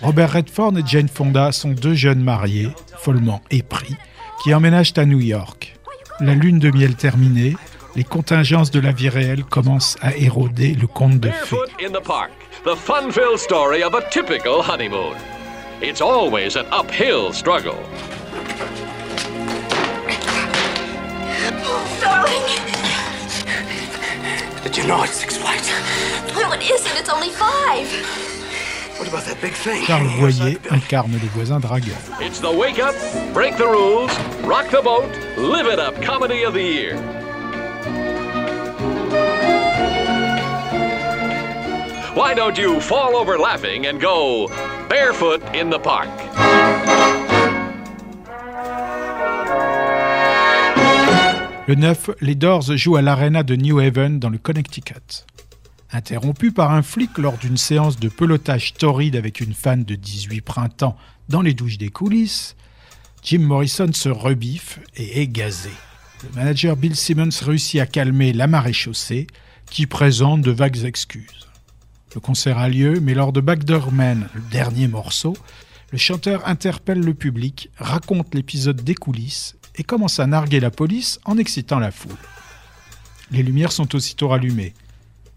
Robert 0.00 0.32
Redford 0.32 0.78
et 0.78 0.86
Jane 0.86 1.08
Fonda 1.08 1.50
sont 1.50 1.72
deux 1.72 1.94
jeunes 1.94 2.22
mariés, 2.22 2.72
follement 2.98 3.40
épris, 3.50 3.96
qui 4.44 4.54
emménagent 4.54 4.94
à 4.96 5.06
New 5.06 5.18
York. 5.18 5.76
La 6.20 6.34
lune 6.34 6.60
de 6.60 6.70
miel 6.70 6.94
terminée, 6.94 7.56
les 7.96 8.04
contingences 8.04 8.70
de 8.70 8.78
la 8.78 8.92
vie 8.92 9.08
réelle 9.08 9.42
commencent 9.44 9.96
à 10.02 10.14
éroder 10.16 10.74
le 10.74 10.86
conte 10.86 11.18
de 11.18 11.30
fées. 11.30 11.56
Barefoot 11.56 11.70
in 11.82 11.90
the 11.90 12.02
Park, 12.02 12.30
the 12.64 12.76
fun-filled 12.76 13.38
story 13.38 13.82
of 13.82 13.94
a 13.94 14.02
typical 14.10 14.62
honeymoon. 14.62 15.16
It's 15.80 16.02
always 16.02 16.56
an 16.56 16.66
uphill 16.72 17.32
struggle. 17.32 17.78
Darling! 22.00 22.42
Did 24.62 24.76
you 24.76 24.86
know 24.86 25.02
it's 25.02 25.14
six 25.14 25.38
flights? 25.38 25.70
No, 26.34 26.52
it 26.52 26.62
isn't. 26.62 26.98
It's 26.98 27.08
only 27.08 27.30
five. 27.30 27.88
What 28.98 29.08
about 29.08 29.24
that 29.24 29.40
big 29.40 29.52
thing? 29.52 29.84
Charles 29.86 30.08
Voyer 30.18 30.58
incarne 30.70 31.12
les 31.12 31.28
voisins 31.28 31.60
dragueurs. 31.60 31.96
It's 32.20 32.40
the 32.40 32.50
wake 32.50 32.78
up, 32.78 32.94
break 33.32 33.56
the 33.56 33.66
rules, 33.66 34.10
rock 34.44 34.70
the 34.70 34.82
boat, 34.82 35.08
live 35.38 35.66
it 35.66 35.78
up 35.78 36.00
comedy 36.02 36.44
of 36.44 36.52
the 36.52 36.62
year. 36.62 37.25
Why 42.16 42.34
don't 42.34 42.56
you 42.56 42.80
fall 42.80 43.14
over 43.14 43.36
laughing 43.36 43.86
and 43.86 44.00
go 44.00 44.48
barefoot 44.88 45.42
in 45.54 45.68
the 45.68 45.78
park? 45.78 46.08
Le 51.68 51.74
9, 51.74 52.12
les 52.22 52.34
Doors 52.34 52.74
jouent 52.74 52.96
à 52.96 53.02
l'Arena 53.02 53.42
de 53.42 53.54
New 53.54 53.80
Haven 53.80 54.18
dans 54.18 54.30
le 54.30 54.38
Connecticut. 54.38 55.26
Interrompu 55.92 56.52
par 56.52 56.70
un 56.70 56.80
flic 56.80 57.18
lors 57.18 57.36
d'une 57.36 57.58
séance 57.58 57.98
de 57.98 58.08
pelotage 58.08 58.72
torride 58.72 59.14
avec 59.14 59.40
une 59.42 59.52
fan 59.52 59.84
de 59.84 59.94
18 59.94 60.40
printemps 60.40 60.96
dans 61.28 61.42
les 61.42 61.52
douches 61.52 61.76
des 61.76 61.90
coulisses, 61.90 62.56
Jim 63.22 63.40
Morrison 63.40 63.92
se 63.92 64.08
rebiffe 64.08 64.78
et 64.96 65.20
est 65.20 65.28
gazé. 65.28 65.68
Le 66.22 66.34
manager 66.34 66.76
Bill 66.76 66.96
Simmons 66.96 67.28
réussit 67.42 67.78
à 67.78 67.84
calmer 67.84 68.32
la 68.32 68.46
marée 68.46 68.72
chaussée, 68.72 69.26
qui 69.70 69.86
présente 69.86 70.40
de 70.40 70.50
vagues 70.50 70.84
excuses. 70.84 71.45
Le 72.16 72.20
concert 72.20 72.56
a 72.56 72.70
lieu, 72.70 72.98
mais 72.98 73.12
lors 73.12 73.30
de 73.30 73.42
Backdoor 73.42 73.92
Man, 73.92 74.26
le 74.32 74.40
dernier 74.50 74.88
morceau, 74.88 75.36
le 75.92 75.98
chanteur 75.98 76.48
interpelle 76.48 77.00
le 77.00 77.12
public, 77.12 77.68
raconte 77.76 78.34
l'épisode 78.34 78.82
des 78.82 78.94
coulisses 78.94 79.54
et 79.74 79.84
commence 79.84 80.18
à 80.18 80.26
narguer 80.26 80.58
la 80.58 80.70
police 80.70 81.20
en 81.26 81.36
excitant 81.36 81.78
la 81.78 81.90
foule. 81.90 82.16
Les 83.32 83.42
lumières 83.42 83.70
sont 83.70 83.94
aussitôt 83.94 84.28
rallumées 84.28 84.72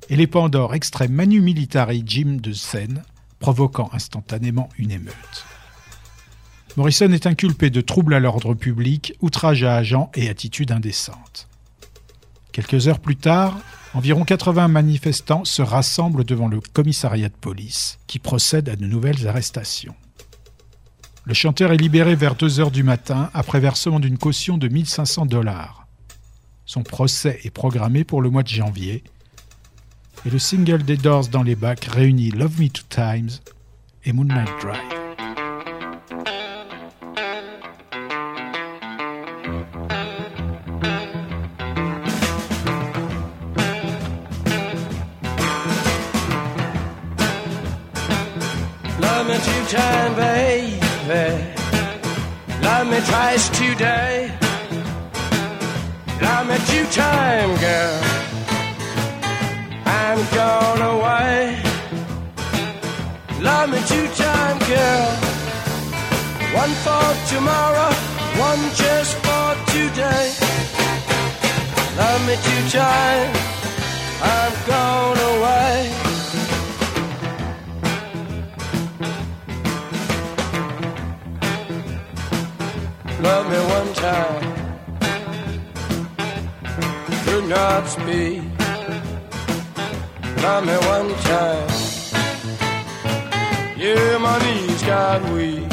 et 0.09 0.15
les 0.15 0.25
Pandores 0.25 0.73
extraient 0.73 1.09
Manu 1.09 1.41
Militari 1.41 2.01
Jim 2.05 2.37
de 2.41 2.53
scène, 2.53 3.03
provoquant 3.39 3.89
instantanément 3.91 4.69
une 4.77 4.91
émeute. 4.91 5.45
Morrison 6.77 7.11
est 7.11 7.27
inculpé 7.27 7.69
de 7.69 7.81
troubles 7.81 8.13
à 8.13 8.21
l'ordre 8.21 8.53
public, 8.53 9.15
outrage 9.19 9.65
à 9.65 9.75
agents 9.75 10.11
et 10.15 10.29
attitude 10.29 10.71
indécente. 10.71 11.49
Quelques 12.53 12.87
heures 12.87 13.01
plus 13.01 13.17
tard, 13.17 13.59
environ 13.93 14.23
80 14.23 14.67
manifestants 14.67 15.45
se 15.45 15.61
rassemblent 15.61 16.23
devant 16.23 16.47
le 16.47 16.59
commissariat 16.59 17.29
de 17.29 17.33
police, 17.33 17.99
qui 18.07 18.19
procède 18.19 18.69
à 18.69 18.75
de 18.75 18.85
nouvelles 18.85 19.27
arrestations. 19.27 19.95
Le 21.25 21.33
chanteur 21.33 21.71
est 21.71 21.77
libéré 21.77 22.15
vers 22.15 22.35
2 22.35 22.59
heures 22.59 22.71
du 22.71 22.83
matin 22.83 23.29
après 23.33 23.59
versement 23.59 23.99
d'une 23.99 24.17
caution 24.17 24.57
de 24.57 24.67
1500 24.67 25.25
dollars. 25.25 25.87
Son 26.65 26.83
procès 26.83 27.39
est 27.43 27.49
programmé 27.49 28.03
pour 28.03 28.21
le 28.21 28.29
mois 28.29 28.43
de 28.43 28.47
janvier. 28.47 29.03
Et 30.25 30.29
le 30.29 30.39
single 30.39 30.83
des 30.83 30.97
Doors 30.97 31.27
dans 31.27 31.43
les 31.43 31.55
bacs 31.55 31.85
réunit 31.85 32.31
Love 32.31 32.59
Me 32.61 32.69
Two 32.69 32.83
Times 32.89 33.29
et 34.05 34.13
Moonlight 34.13 34.49
Drive. 34.61 34.98
Me 52.99 53.05
twice 53.05 53.49
today. 53.49 54.31
Love 56.21 56.47
me 56.47 56.57
two 56.69 56.85
time, 56.91 57.51
girl. 57.65 58.01
I'm 59.85 60.19
gone 60.35 60.81
away. 60.81 61.61
Love 63.39 63.69
me 63.69 63.79
two 63.91 64.07
time, 64.15 64.59
girl. 64.71 65.09
One 66.61 66.73
for 66.85 67.07
tomorrow, 67.33 67.93
one 68.49 68.63
just 68.75 69.15
for 69.25 69.49
today. 69.73 70.25
Love 71.97 72.21
me 72.27 72.35
two 72.47 72.63
time. 72.69 73.31
I'm 74.21 74.53
gone 74.67 75.19
away. 75.33 75.98
Love 83.29 83.47
me 83.51 83.59
one 83.77 83.93
time. 83.93 84.45
Could 87.25 87.47
not 87.47 87.87
speak. 87.87 88.41
Love 90.43 90.65
me 90.65 90.77
one 90.95 91.11
time. 91.29 91.69
Yeah, 93.77 94.17
my 94.17 94.35
knees 94.43 94.81
got 94.81 95.21
weak. 95.33 95.69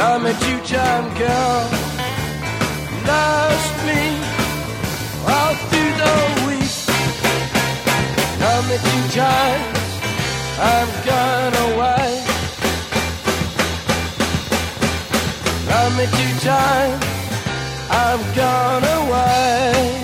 Love 0.00 0.22
me 0.24 0.32
two 0.44 0.60
time, 0.74 1.06
girl. 1.20 1.60
Lost 3.10 3.74
me 3.88 4.02
all 5.32 5.54
through 5.68 5.94
the 6.02 6.14
week. 6.46 6.76
Love 8.40 8.64
me 8.70 8.76
two 8.88 9.04
times. 9.20 9.78
I'm 10.58 10.88
gone 11.04 11.54
away. 11.68 12.25
Love 15.86 15.98
me 15.98 16.06
two 16.06 16.40
times. 16.40 17.04
I'm 17.90 18.20
gone 18.34 18.82
away. 18.82 19.95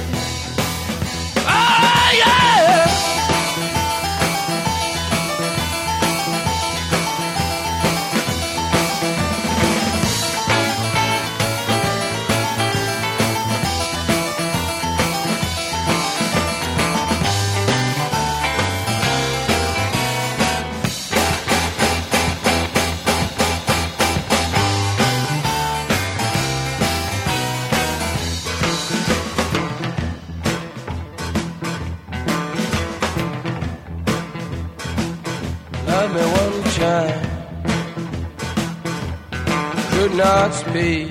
Not 40.22 40.54
speak. 40.54 41.08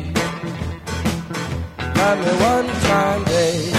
Love 1.97 2.19
me 2.26 2.34
one 2.52 2.69
time, 2.88 3.24
babe. 3.26 3.76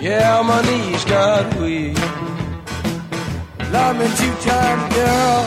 Yeah, 0.00 0.40
my 0.50 0.62
knees 0.62 1.04
got 1.04 1.44
weak. 1.60 1.98
Love 3.70 3.98
me 3.98 4.06
two 4.20 4.34
time, 4.48 4.80
girl. 4.96 5.38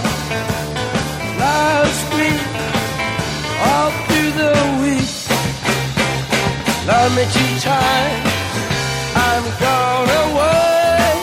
Last 1.41 2.05
week, 2.17 2.45
all 3.67 3.91
through 4.05 4.31
the 4.41 4.55
week. 4.83 5.11
Love 6.85 7.11
me 7.17 7.23
two 7.35 7.53
times. 7.65 8.29
I'm 9.25 9.45
gone 9.65 10.11
away. 10.25 11.13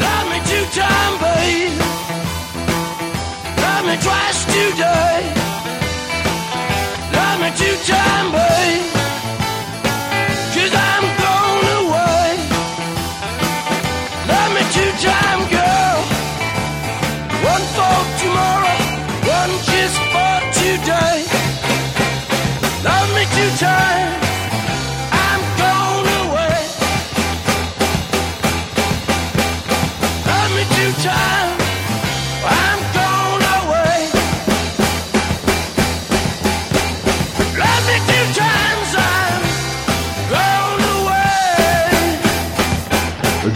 Love 0.00 0.26
me 0.32 0.38
two 0.50 0.66
time, 0.80 1.14
babe. 1.26 1.78
Love 3.64 3.84
me 3.88 3.96
twice 4.00 4.40
today. 4.46 5.41
Love 7.52 7.60
me 7.60 7.66
two 7.66 7.92
time, 7.92 8.32
babe. 8.32 8.82
Cause 10.54 10.74
I'm 10.74 11.04
gone 11.20 11.66
away. 11.84 12.28
Love 14.26 14.50
me 14.54 14.62
two 14.72 14.92
time, 15.04 15.21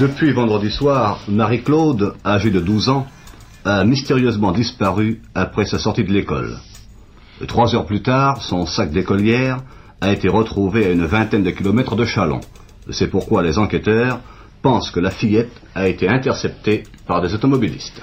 Depuis 0.00 0.32
vendredi 0.32 0.70
soir, 0.70 1.20
Marie-Claude, 1.26 2.16
âgée 2.22 2.50
de 2.50 2.60
12 2.60 2.90
ans, 2.90 3.06
a 3.64 3.82
mystérieusement 3.82 4.52
disparu 4.52 5.22
après 5.34 5.64
sa 5.64 5.78
sortie 5.78 6.04
de 6.04 6.12
l'école. 6.12 6.58
Trois 7.48 7.74
heures 7.74 7.86
plus 7.86 8.02
tard, 8.02 8.42
son 8.42 8.66
sac 8.66 8.90
d'écolière 8.90 9.62
a 10.02 10.12
été 10.12 10.28
retrouvé 10.28 10.84
à 10.84 10.90
une 10.90 11.06
vingtaine 11.06 11.44
de 11.44 11.50
kilomètres 11.50 11.96
de 11.96 12.04
Chalon. 12.04 12.40
C'est 12.90 13.08
pourquoi 13.08 13.42
les 13.42 13.58
enquêteurs 13.58 14.20
pensent 14.60 14.90
que 14.90 15.00
la 15.00 15.10
fillette 15.10 15.52
a 15.74 15.88
été 15.88 16.08
interceptée 16.10 16.82
par 17.06 17.22
des 17.22 17.32
automobilistes. 17.32 18.02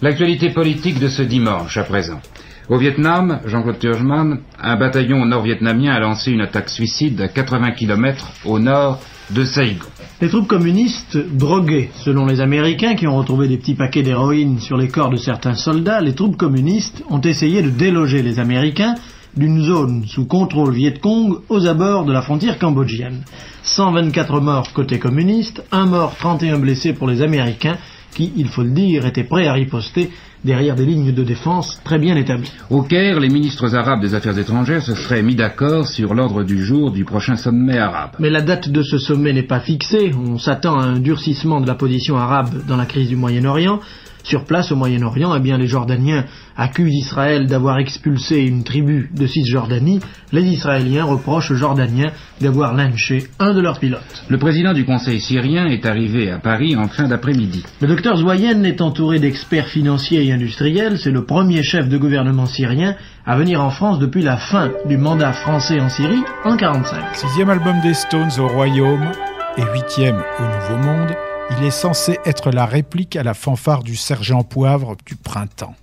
L'actualité 0.00 0.50
politique 0.50 1.00
de 1.00 1.08
ce 1.08 1.22
dimanche 1.22 1.76
à 1.76 1.82
présent. 1.82 2.20
Au 2.68 2.78
Vietnam, 2.78 3.40
Jean-Claude 3.46 3.80
Turgeman, 3.80 4.38
un 4.60 4.76
bataillon 4.76 5.26
nord-vietnamien 5.26 5.92
a 5.92 5.98
lancé 5.98 6.30
une 6.30 6.42
attaque 6.42 6.68
suicide 6.68 7.20
à 7.20 7.26
80 7.26 7.72
km 7.72 8.28
au 8.44 8.60
nord 8.60 9.00
de 9.30 9.44
Saigon. 9.44 9.91
Les 10.22 10.28
troupes 10.28 10.46
communistes 10.46 11.16
droguées, 11.16 11.90
selon 11.96 12.26
les 12.26 12.40
Américains 12.40 12.94
qui 12.94 13.08
ont 13.08 13.16
retrouvé 13.16 13.48
des 13.48 13.56
petits 13.56 13.74
paquets 13.74 14.04
d'héroïne 14.04 14.60
sur 14.60 14.76
les 14.76 14.86
corps 14.86 15.10
de 15.10 15.16
certains 15.16 15.56
soldats, 15.56 16.00
les 16.00 16.14
troupes 16.14 16.36
communistes 16.36 17.02
ont 17.10 17.20
essayé 17.20 17.60
de 17.60 17.70
déloger 17.70 18.22
les 18.22 18.38
Américains 18.38 18.94
d'une 19.36 19.60
zone 19.60 20.04
sous 20.06 20.24
contrôle 20.26 20.74
Viet 20.74 21.00
Cong 21.00 21.40
aux 21.48 21.66
abords 21.66 22.04
de 22.04 22.12
la 22.12 22.22
frontière 22.22 22.60
cambodgienne. 22.60 23.24
124 23.64 24.40
morts 24.40 24.72
côté 24.72 25.00
communiste, 25.00 25.64
un 25.72 25.86
mort, 25.86 26.14
31 26.16 26.60
blessés 26.60 26.92
pour 26.92 27.08
les 27.08 27.20
Américains 27.20 27.78
qui, 28.14 28.32
il 28.36 28.46
faut 28.46 28.62
le 28.62 28.70
dire, 28.70 29.04
étaient 29.04 29.24
prêts 29.24 29.48
à 29.48 29.54
riposter 29.54 30.10
derrière 30.44 30.74
des 30.74 30.84
lignes 30.84 31.12
de 31.12 31.22
défense 31.24 31.80
très 31.84 31.98
bien 31.98 32.16
établies. 32.16 32.50
Au 32.70 32.82
Caire, 32.82 33.20
les 33.20 33.28
ministres 33.28 33.74
arabes 33.74 34.00
des 34.00 34.14
Affaires 34.14 34.38
étrangères 34.38 34.82
se 34.82 34.94
seraient 34.94 35.22
mis 35.22 35.34
d'accord 35.34 35.86
sur 35.86 36.14
l'ordre 36.14 36.42
du 36.42 36.62
jour 36.62 36.90
du 36.90 37.04
prochain 37.04 37.36
sommet 37.36 37.78
arabe. 37.78 38.12
Mais 38.18 38.30
la 38.30 38.42
date 38.42 38.68
de 38.68 38.82
ce 38.82 38.98
sommet 38.98 39.32
n'est 39.32 39.42
pas 39.42 39.60
fixée. 39.60 40.12
On 40.14 40.38
s'attend 40.38 40.78
à 40.78 40.84
un 40.84 40.98
durcissement 40.98 41.60
de 41.60 41.66
la 41.66 41.74
position 41.74 42.16
arabe 42.16 42.66
dans 42.66 42.76
la 42.76 42.86
crise 42.86 43.08
du 43.08 43.16
Moyen-Orient. 43.16 43.80
Sur 44.22 44.44
place, 44.44 44.72
au 44.72 44.76
Moyen-Orient, 44.76 45.34
eh 45.36 45.40
bien, 45.40 45.58
les 45.58 45.66
Jordaniens 45.66 46.24
accusent 46.56 46.94
Israël 46.94 47.46
d'avoir 47.46 47.78
expulsé 47.78 48.40
une 48.40 48.64
tribu 48.64 49.10
de 49.14 49.26
Cisjordanie. 49.26 50.00
Les 50.32 50.42
Israéliens 50.42 51.04
reprochent 51.04 51.50
aux 51.50 51.56
Jordaniens 51.56 52.12
d'avoir 52.40 52.74
lynché 52.74 53.24
un 53.38 53.54
de 53.54 53.60
leurs 53.60 53.78
pilotes. 53.78 54.24
Le 54.28 54.38
président 54.38 54.72
du 54.72 54.84
Conseil 54.84 55.20
syrien 55.20 55.66
est 55.66 55.86
arrivé 55.86 56.30
à 56.30 56.38
Paris 56.38 56.76
en 56.76 56.88
fin 56.88 57.08
d'après-midi. 57.08 57.64
Le 57.80 57.88
docteur 57.88 58.16
Zouayen 58.16 58.62
est 58.64 58.80
entouré 58.80 59.18
d'experts 59.18 59.68
financiers 59.68 60.24
et 60.24 60.32
industriels. 60.32 60.98
C'est 60.98 61.10
le 61.10 61.24
premier 61.24 61.62
chef 61.62 61.88
de 61.88 61.98
gouvernement 61.98 62.46
syrien 62.46 62.96
à 63.26 63.36
venir 63.36 63.62
en 63.62 63.70
France 63.70 63.98
depuis 63.98 64.22
la 64.22 64.36
fin 64.36 64.70
du 64.86 64.96
mandat 64.96 65.32
français 65.32 65.80
en 65.80 65.88
Syrie 65.88 66.22
en 66.44 66.54
1945. 66.54 67.14
Sixième 67.14 67.50
album 67.50 67.80
des 67.82 67.94
Stones 67.94 68.30
au 68.38 68.48
Royaume 68.48 69.10
et 69.56 69.62
huitième 69.74 70.22
au 70.38 70.42
Nouveau 70.42 70.82
Monde, 70.82 71.14
il 71.58 71.64
est 71.64 71.70
censé 71.70 72.18
être 72.24 72.50
la 72.50 72.66
réplique 72.66 73.16
à 73.16 73.22
la 73.22 73.34
fanfare 73.34 73.82
du 73.82 73.96
sergent 73.96 74.42
Poivre 74.42 74.96
du 75.04 75.16
printemps. 75.16 75.74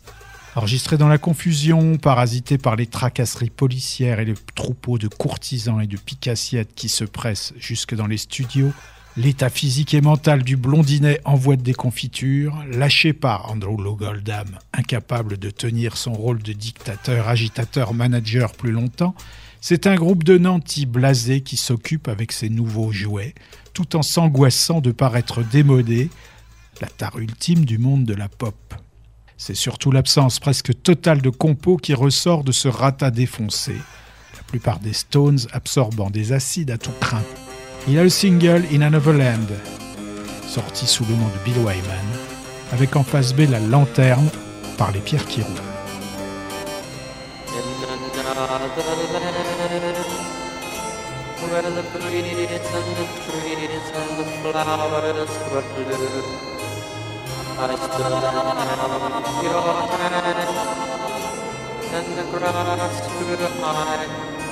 Enregistré 0.55 0.97
dans 0.97 1.07
la 1.07 1.17
confusion, 1.17 1.97
parasité 1.97 2.57
par 2.57 2.75
les 2.75 2.87
tracasseries 2.87 3.49
policières 3.49 4.19
et 4.19 4.25
les 4.25 4.33
troupeaux 4.55 4.97
de 4.97 5.07
courtisans 5.07 5.81
et 5.81 5.87
de 5.87 5.97
picassiettes 5.97 6.73
qui 6.75 6.89
se 6.89 7.03
pressent 7.03 7.53
jusque 7.57 7.93
dans 7.93 8.07
les 8.07 8.17
studios, 8.17 8.71
l'état 9.15 9.49
physique 9.49 9.93
et 9.93 10.01
mental 10.01 10.43
du 10.43 10.57
blondinet 10.57 11.21
en 11.25 11.35
voie 11.35 11.55
de 11.55 11.61
déconfiture, 11.61 12.55
lâché 12.71 13.13
par 13.13 13.51
Andrew 13.51 13.81
Lowe 13.81 14.03
Oldham, 14.03 14.57
incapable 14.73 15.37
de 15.37 15.49
tenir 15.49 15.97
son 15.97 16.13
rôle 16.13 16.41
de 16.41 16.53
dictateur, 16.53 17.27
agitateur, 17.27 17.93
manager 17.93 18.53
plus 18.53 18.71
longtemps, 18.71 19.15
c'est 19.61 19.87
un 19.87 19.95
groupe 19.95 20.23
de 20.23 20.37
nantis 20.37 20.85
blasés 20.85 21.41
qui 21.41 21.57
s'occupe 21.57 22.07
avec 22.07 22.31
ses 22.31 22.49
nouveaux 22.49 22.91
jouets, 22.91 23.35
tout 23.73 23.95
en 23.95 24.01
s'angoissant 24.01 24.81
de 24.81 24.91
paraître 24.91 25.43
démodé, 25.43 26.09
la 26.81 26.87
tare 26.87 27.17
ultime 27.17 27.65
du 27.65 27.77
monde 27.77 28.05
de 28.05 28.13
la 28.13 28.29
pop. 28.29 28.55
C'est 29.37 29.55
surtout 29.55 29.91
l'absence 29.91 30.39
presque 30.39 30.81
totale 30.83 31.21
de 31.21 31.29
compos 31.29 31.77
qui 31.77 31.93
ressort 31.93 32.43
de 32.43 32.51
ce 32.51 32.67
rata 32.67 33.11
défoncé, 33.11 33.73
la 34.35 34.43
plupart 34.47 34.79
des 34.79 34.93
Stones 34.93 35.39
absorbant 35.53 36.09
des 36.09 36.33
acides 36.33 36.71
à 36.71 36.77
tout 36.77 36.91
crin. 36.99 37.23
Il 37.87 37.97
a 37.97 38.03
le 38.03 38.09
single 38.09 38.65
In 38.71 38.81
Another 38.81 39.13
Land, 39.13 39.47
sorti 40.47 40.85
sous 40.85 41.05
le 41.05 41.15
nom 41.15 41.27
de 41.27 41.43
Bill 41.45 41.57
Wyman, 41.59 42.05
avec 42.71 42.95
en 42.95 43.03
face 43.03 43.33
B 43.33 43.41
la 43.49 43.59
lanterne 43.59 44.29
par 44.77 44.91
les 44.91 44.99
pierres 44.99 45.25
qui 45.25 45.41
roulent. 45.41 45.53
Where 51.47 51.61
the 51.61 51.83
breeze 51.95 52.67
and 52.79 52.89
the 52.99 53.05
trees 53.23 53.87
and 53.95 54.11
the 54.19 54.25
flowers 54.43 55.33
were 55.51 55.67
blue. 55.73 56.59
I 57.59 57.75
stood 57.75 58.11
and 58.11 58.59
held 58.67 59.27
your 59.43 59.63
hand, 59.89 60.51
and 61.95 62.09
the 62.17 62.23
grass 62.31 62.97
grew 63.19 63.47
high, 63.63 64.07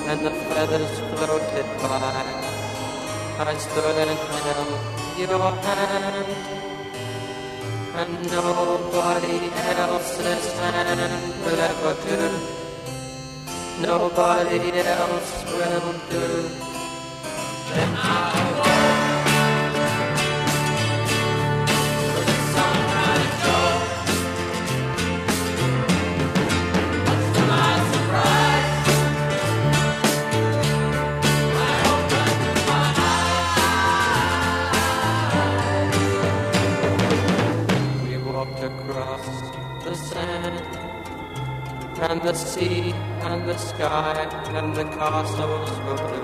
and 0.07 0.19
the 0.25 0.31
feathers 0.31 0.95
floated 1.11 1.67
by. 1.83 2.23
I 3.39 3.57
stood 3.57 3.97
and 4.03 4.19
held 4.43 4.71
your 5.19 5.51
hand, 5.65 6.29
and 7.95 8.31
nobody 8.31 9.37
else's 9.75 10.47
hand 10.59 11.01
will 11.43 11.61
ever 11.71 11.95
do. 12.07 12.19
Nobody 13.81 14.71
else 14.79 15.33
will 15.53 15.93
do. 16.09 16.66
And 42.09 42.21
the 42.21 42.33
sea 42.33 42.93
and 43.21 43.47
the 43.49 43.57
sky 43.57 44.13
and 44.55 44.75
the 44.75 44.83
castles 44.85 45.69
were 45.85 45.97
blue. 46.07 46.16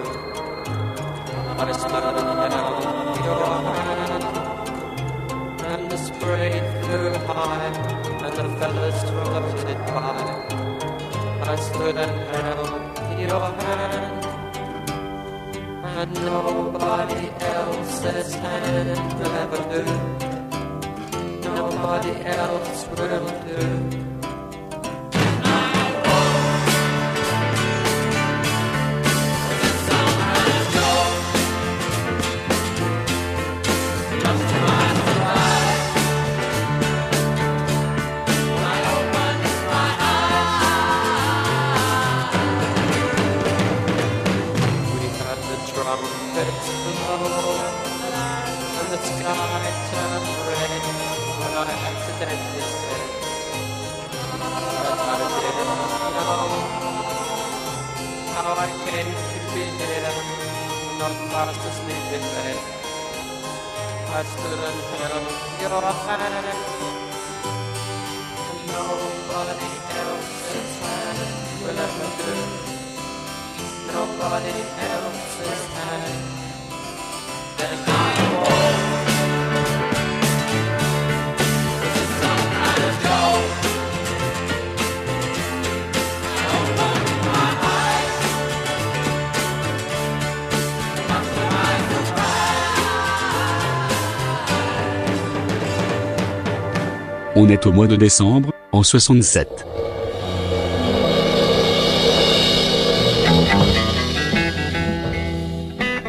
On 97.45 97.49
est 97.49 97.65
au 97.65 97.73
mois 97.73 97.87
de 97.87 97.97
décembre, 97.97 98.53
en 98.71 98.83
67. 98.83 99.65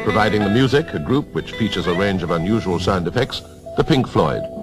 Providing 0.05 0.45
the 0.45 0.51
music, 0.51 0.87
a 0.95 1.01
group 1.01 1.35
which 1.35 1.51
features 1.55 1.89
a 1.89 1.93
range 1.93 2.23
of 2.23 2.31
unusual 2.31 2.79
sound 2.79 3.09
effects, 3.09 3.43
the 3.77 3.83
Pink 3.83 4.07
Floyd. 4.07 4.54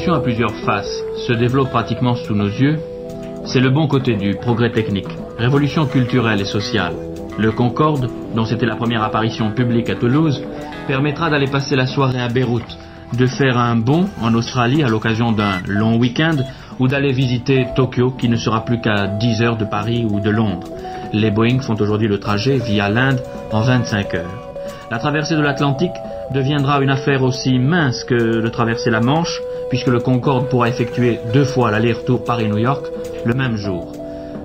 Révolution 0.00 0.14
à 0.14 0.20
plusieurs 0.20 0.54
faces 0.64 1.02
se 1.26 1.32
développe 1.34 1.68
pratiquement 1.68 2.14
sous 2.14 2.34
nos 2.34 2.46
yeux. 2.46 2.78
C'est 3.44 3.60
le 3.60 3.68
bon 3.68 3.86
côté 3.86 4.16
du 4.16 4.34
progrès 4.34 4.70
technique. 4.70 5.08
Révolution 5.36 5.84
culturelle 5.84 6.40
et 6.40 6.46
sociale. 6.46 6.94
Le 7.38 7.52
Concorde, 7.52 8.08
dont 8.34 8.46
c'était 8.46 8.64
la 8.64 8.76
première 8.76 9.02
apparition 9.02 9.50
publique 9.50 9.90
à 9.90 9.96
Toulouse, 9.96 10.42
permettra 10.86 11.28
d'aller 11.28 11.48
passer 11.48 11.76
la 11.76 11.86
soirée 11.86 12.20
à 12.20 12.28
Beyrouth, 12.28 12.78
de 13.12 13.26
faire 13.26 13.58
un 13.58 13.76
bond 13.76 14.06
en 14.22 14.32
Australie 14.32 14.82
à 14.82 14.88
l'occasion 14.88 15.32
d'un 15.32 15.60
long 15.66 15.98
week-end 15.98 16.36
ou 16.78 16.88
d'aller 16.88 17.12
visiter 17.12 17.66
Tokyo 17.76 18.10
qui 18.10 18.30
ne 18.30 18.36
sera 18.36 18.64
plus 18.64 18.80
qu'à 18.80 19.06
10 19.06 19.42
heures 19.42 19.58
de 19.58 19.66
Paris 19.66 20.06
ou 20.10 20.20
de 20.20 20.30
Londres. 20.30 20.68
Les 21.12 21.30
Boeing 21.30 21.60
font 21.60 21.76
aujourd'hui 21.78 22.08
le 22.08 22.18
trajet 22.18 22.56
via 22.56 22.88
l'Inde 22.88 23.20
en 23.52 23.60
25 23.60 24.14
heures. 24.14 24.54
La 24.90 24.98
traversée 24.98 25.36
de 25.36 25.42
l'Atlantique 25.42 25.92
deviendra 26.32 26.80
une 26.80 26.90
affaire 26.90 27.22
aussi 27.22 27.58
mince 27.58 28.04
que 28.04 28.40
de 28.40 28.48
traverser 28.48 28.90
la 28.90 29.00
Manche, 29.00 29.40
puisque 29.70 29.86
le 29.86 30.00
Concorde 30.00 30.48
pourra 30.48 30.68
effectuer 30.68 31.18
deux 31.32 31.44
fois 31.44 31.70
l'aller-retour 31.70 32.24
Paris-New 32.24 32.58
York 32.58 32.86
le 33.24 33.32
même 33.32 33.56
jour. 33.56 33.92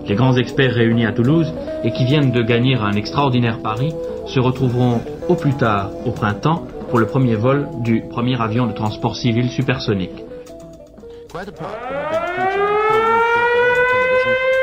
Les 0.08 0.16
grands 0.16 0.38
experts 0.38 0.76
réunis 0.76 1.06
à 1.06 1.12
Toulouse 1.12 1.52
et 1.84 1.92
qui 1.92 2.06
viennent 2.06 2.32
de 2.32 2.44
gagner 2.44 2.76
un 2.76 2.94
extraordinaire 2.94 3.60
pari 3.60 3.94
se 4.28 4.40
retrouveront 4.40 5.02
au 5.28 5.36
plus 5.36 5.54
tard 5.54 5.90
au 6.06 6.12
printemps 6.12 6.64
pour 6.90 7.00
le 7.00 7.08
premier 7.08 7.36
vol 7.36 7.68
du 7.80 8.04
premier 8.10 8.40
avion 8.40 8.68
de 8.68 8.74
transport 8.74 9.16
civil 9.16 9.50
supersonique. 9.50 10.24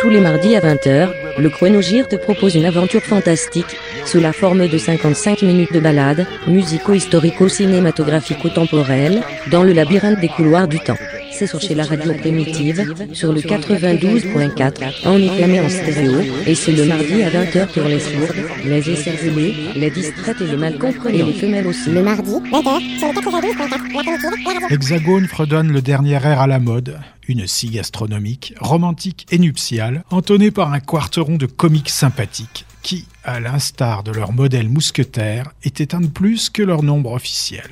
Tous 0.01 0.11
les 0.11 0.21
mardis 0.21 0.57
à 0.57 0.61
20h, 0.61 1.22
le 1.39 1.49
Chronogir 1.49 2.09
te 2.09 2.17
propose 2.17 2.55
une 2.55 2.65
aventure 2.65 3.03
fantastique, 3.03 3.77
sous 4.05 4.21
la 4.21 4.33
forme 4.33 4.69
de 4.69 4.79
55 4.79 5.43
minutes 5.43 5.73
de 5.73 5.81
balade, 5.81 6.27
musico-historico-cinématographico-temporelle, 6.47 9.23
dans 9.51 9.63
le 9.63 9.73
labyrinthe 9.73 10.21
des 10.21 10.29
couloirs 10.29 10.69
du 10.69 10.81
temps. 10.81 10.99
Sur 11.47 11.61
chez 11.61 11.75
la 11.75 11.85
radio 11.85 12.15
primitive, 12.15 12.95
sur 13.13 13.33
le 13.33 13.41
92.4, 13.41 15.07
en 15.07 15.19
éclamé 15.19 15.61
en 15.61 15.69
stéréo, 15.69 16.21
et 16.47 16.55
c'est 16.55 16.73
le 16.73 16.85
mardi 16.85 17.23
à 17.23 17.31
20h 17.31 17.67
pour 17.69 17.85
les 17.85 17.99
sourdes, 17.99 18.37
les 18.65 18.91
écervelés, 18.91 19.55
les 19.75 19.91
distraites 19.91 20.41
et 20.41 20.47
les 20.47 20.57
mal 20.57 20.79
comprenants. 20.79 21.19
Et 21.19 21.23
les 21.23 21.33
femelles 21.33 21.67
aussi. 21.67 21.91
Le 21.91 22.03
mardi, 22.03 22.31
20h, 22.31 22.99
sur 22.99 23.09
le 23.09 23.21
92.4, 23.21 23.71
la 23.71 23.79
primitive, 23.79 24.31
la 24.45 24.53
radio. 24.53 24.75
Hexagone 24.75 25.27
fredonne 25.27 25.73
le 25.73 25.83
dernier 25.83 26.15
air 26.25 26.41
à 26.41 26.47
la 26.47 26.61
mode, 26.61 26.99
une 27.27 27.47
scie 27.47 27.71
gastronomique, 27.71 28.55
romantique 28.61 29.27
et 29.31 29.39
nuptiale, 29.39 30.05
entonnée 30.11 30.51
par 30.51 30.73
un 30.73 30.81
quarteron 30.81 31.37
de 31.37 31.47
comiques 31.47 31.91
sympathiques, 31.91 32.67
qui, 32.83 33.07
à 33.25 33.41
l'instar 33.41 34.03
de 34.03 34.13
leur 34.13 34.33
modèle 34.33 34.69
mousquetaire, 34.69 35.53
était 35.65 35.95
un 35.95 36.01
de 36.03 36.07
plus 36.07 36.51
que 36.51 36.63
leur 36.63 36.83
nombre 36.83 37.13
officiel. 37.13 37.69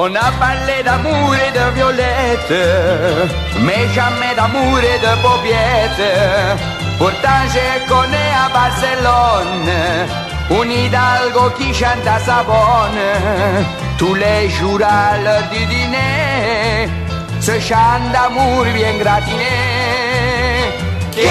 On 0.00 0.14
a 0.14 0.30
parlé 0.38 0.76
d'amour 0.84 1.34
et 1.34 1.50
de 1.58 1.74
violette, 1.74 2.54
mais 3.66 3.84
jamais 3.92 4.32
d'amour 4.36 4.78
et 4.78 4.98
de 5.06 5.12
paupiette. 5.24 6.06
Pourtant 6.98 7.42
je 7.54 7.66
connais 7.92 8.32
à 8.44 8.48
Barcelone 8.58 9.72
un 10.50 10.70
hidalgo 10.70 11.50
qui 11.58 11.74
chante 11.74 12.06
à 12.06 12.20
sa 12.20 12.44
bonne 12.44 13.06
tous 13.98 14.14
les 14.14 14.48
jours 14.50 14.78
à 14.84 15.18
l'heure 15.18 15.48
du 15.52 15.66
dîner. 15.66 16.88
Ce 17.40 17.58
chant 17.58 18.04
d'amour 18.12 18.66
bien 18.72 18.94
gratiné. 19.02 19.56
Qui? 21.10 21.26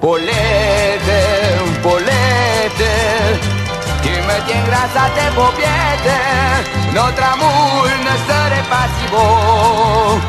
Paulette, 0.00 1.14
Paulette, 1.82 2.86
me 4.28 4.36
tiens 4.46 4.64
grâce 4.68 4.96
à 5.04 5.06
tes 5.16 5.30
paupiètes. 5.34 6.14
Notre 6.94 7.22
amour 7.32 7.86
ne 8.08 8.14
serait 8.28 8.68
pas 8.72 8.86
si 8.94 9.04
beau 9.10 10.20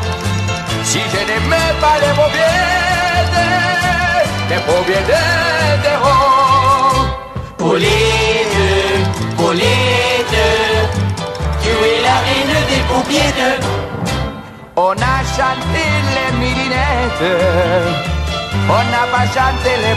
si 0.90 1.00
je 1.12 1.20
n'aimais 1.28 1.72
pas 1.82 1.96
les 2.02 2.14
paupiètes, 2.18 3.40
les 4.50 4.60
paupiètes 4.68 5.06
de 5.84 5.94
rose. 6.04 7.08
Paulette, 7.58 8.60
Paulette, 9.36 10.40
tu 11.62 11.70
es 11.90 11.98
la 12.06 12.16
reine 12.26 12.58
des 12.70 12.82
paupiètes. 12.90 13.64
On 14.76 14.92
a 14.92 15.16
chanté 15.36 15.84
les 16.16 16.30
mirinettes, 16.38 17.26
on 18.76 18.82
n'a 18.92 19.04
pas 19.12 19.26
chanté 19.36 19.70
les 19.84 19.96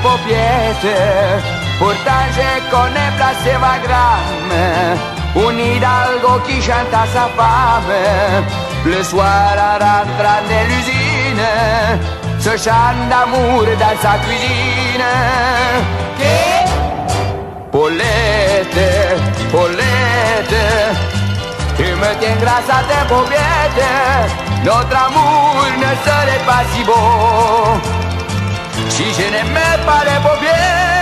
paupiètes. 1.82 2.06
Pourtant 2.06 2.26
je 2.38 2.52
connais 2.70 3.12
Place 3.18 3.48
Wagram, 3.62 4.52
un 5.36 5.58
hidalgo 5.58 6.40
qui 6.48 6.62
chante 6.62 6.94
à 6.94 7.06
sa 7.14 7.28
femme. 7.38 8.46
Le 8.86 9.04
soir 9.04 9.54
en 9.58 9.74
rentrant 9.74 10.44
de 10.50 10.60
l'usine, 10.70 11.48
ce 12.40 12.58
chant 12.58 12.98
d'amour 13.10 13.66
dans 13.80 13.98
sa 14.02 14.18
cuisine. 14.24 15.10
Qui? 16.18 16.38
Paulette, 17.72 18.82
Paulette, 19.52 20.58
tu 21.78 21.84
me 21.84 22.20
tiens 22.20 22.38
grâce 22.42 22.70
à 22.70 22.82
tes 22.90 23.08
paupiètes. 23.08 23.86
Notre 24.66 24.98
amour 25.08 25.66
ne 25.78 25.92
serait 26.06 26.46
pas 26.46 26.64
si 26.74 26.84
beau 26.84 28.02
si 28.90 29.06
je 29.14 29.28
n'aimais 29.34 29.78
pas 29.86 30.04
les 30.06 30.20
paupiètes, 30.22 31.01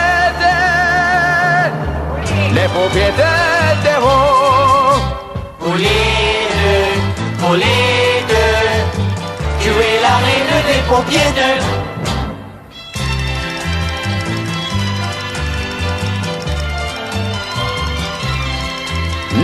les 2.53 2.67
paupiètes 2.75 3.25
de 3.85 3.95
rose. 4.03 5.01
Paulette, 5.59 6.69
Paulette, 7.39 8.43
tu 9.61 9.69
es 9.69 9.97
la 10.01 10.15
reine 10.25 10.57
des 10.67 10.81
paupiètes. 10.89 11.63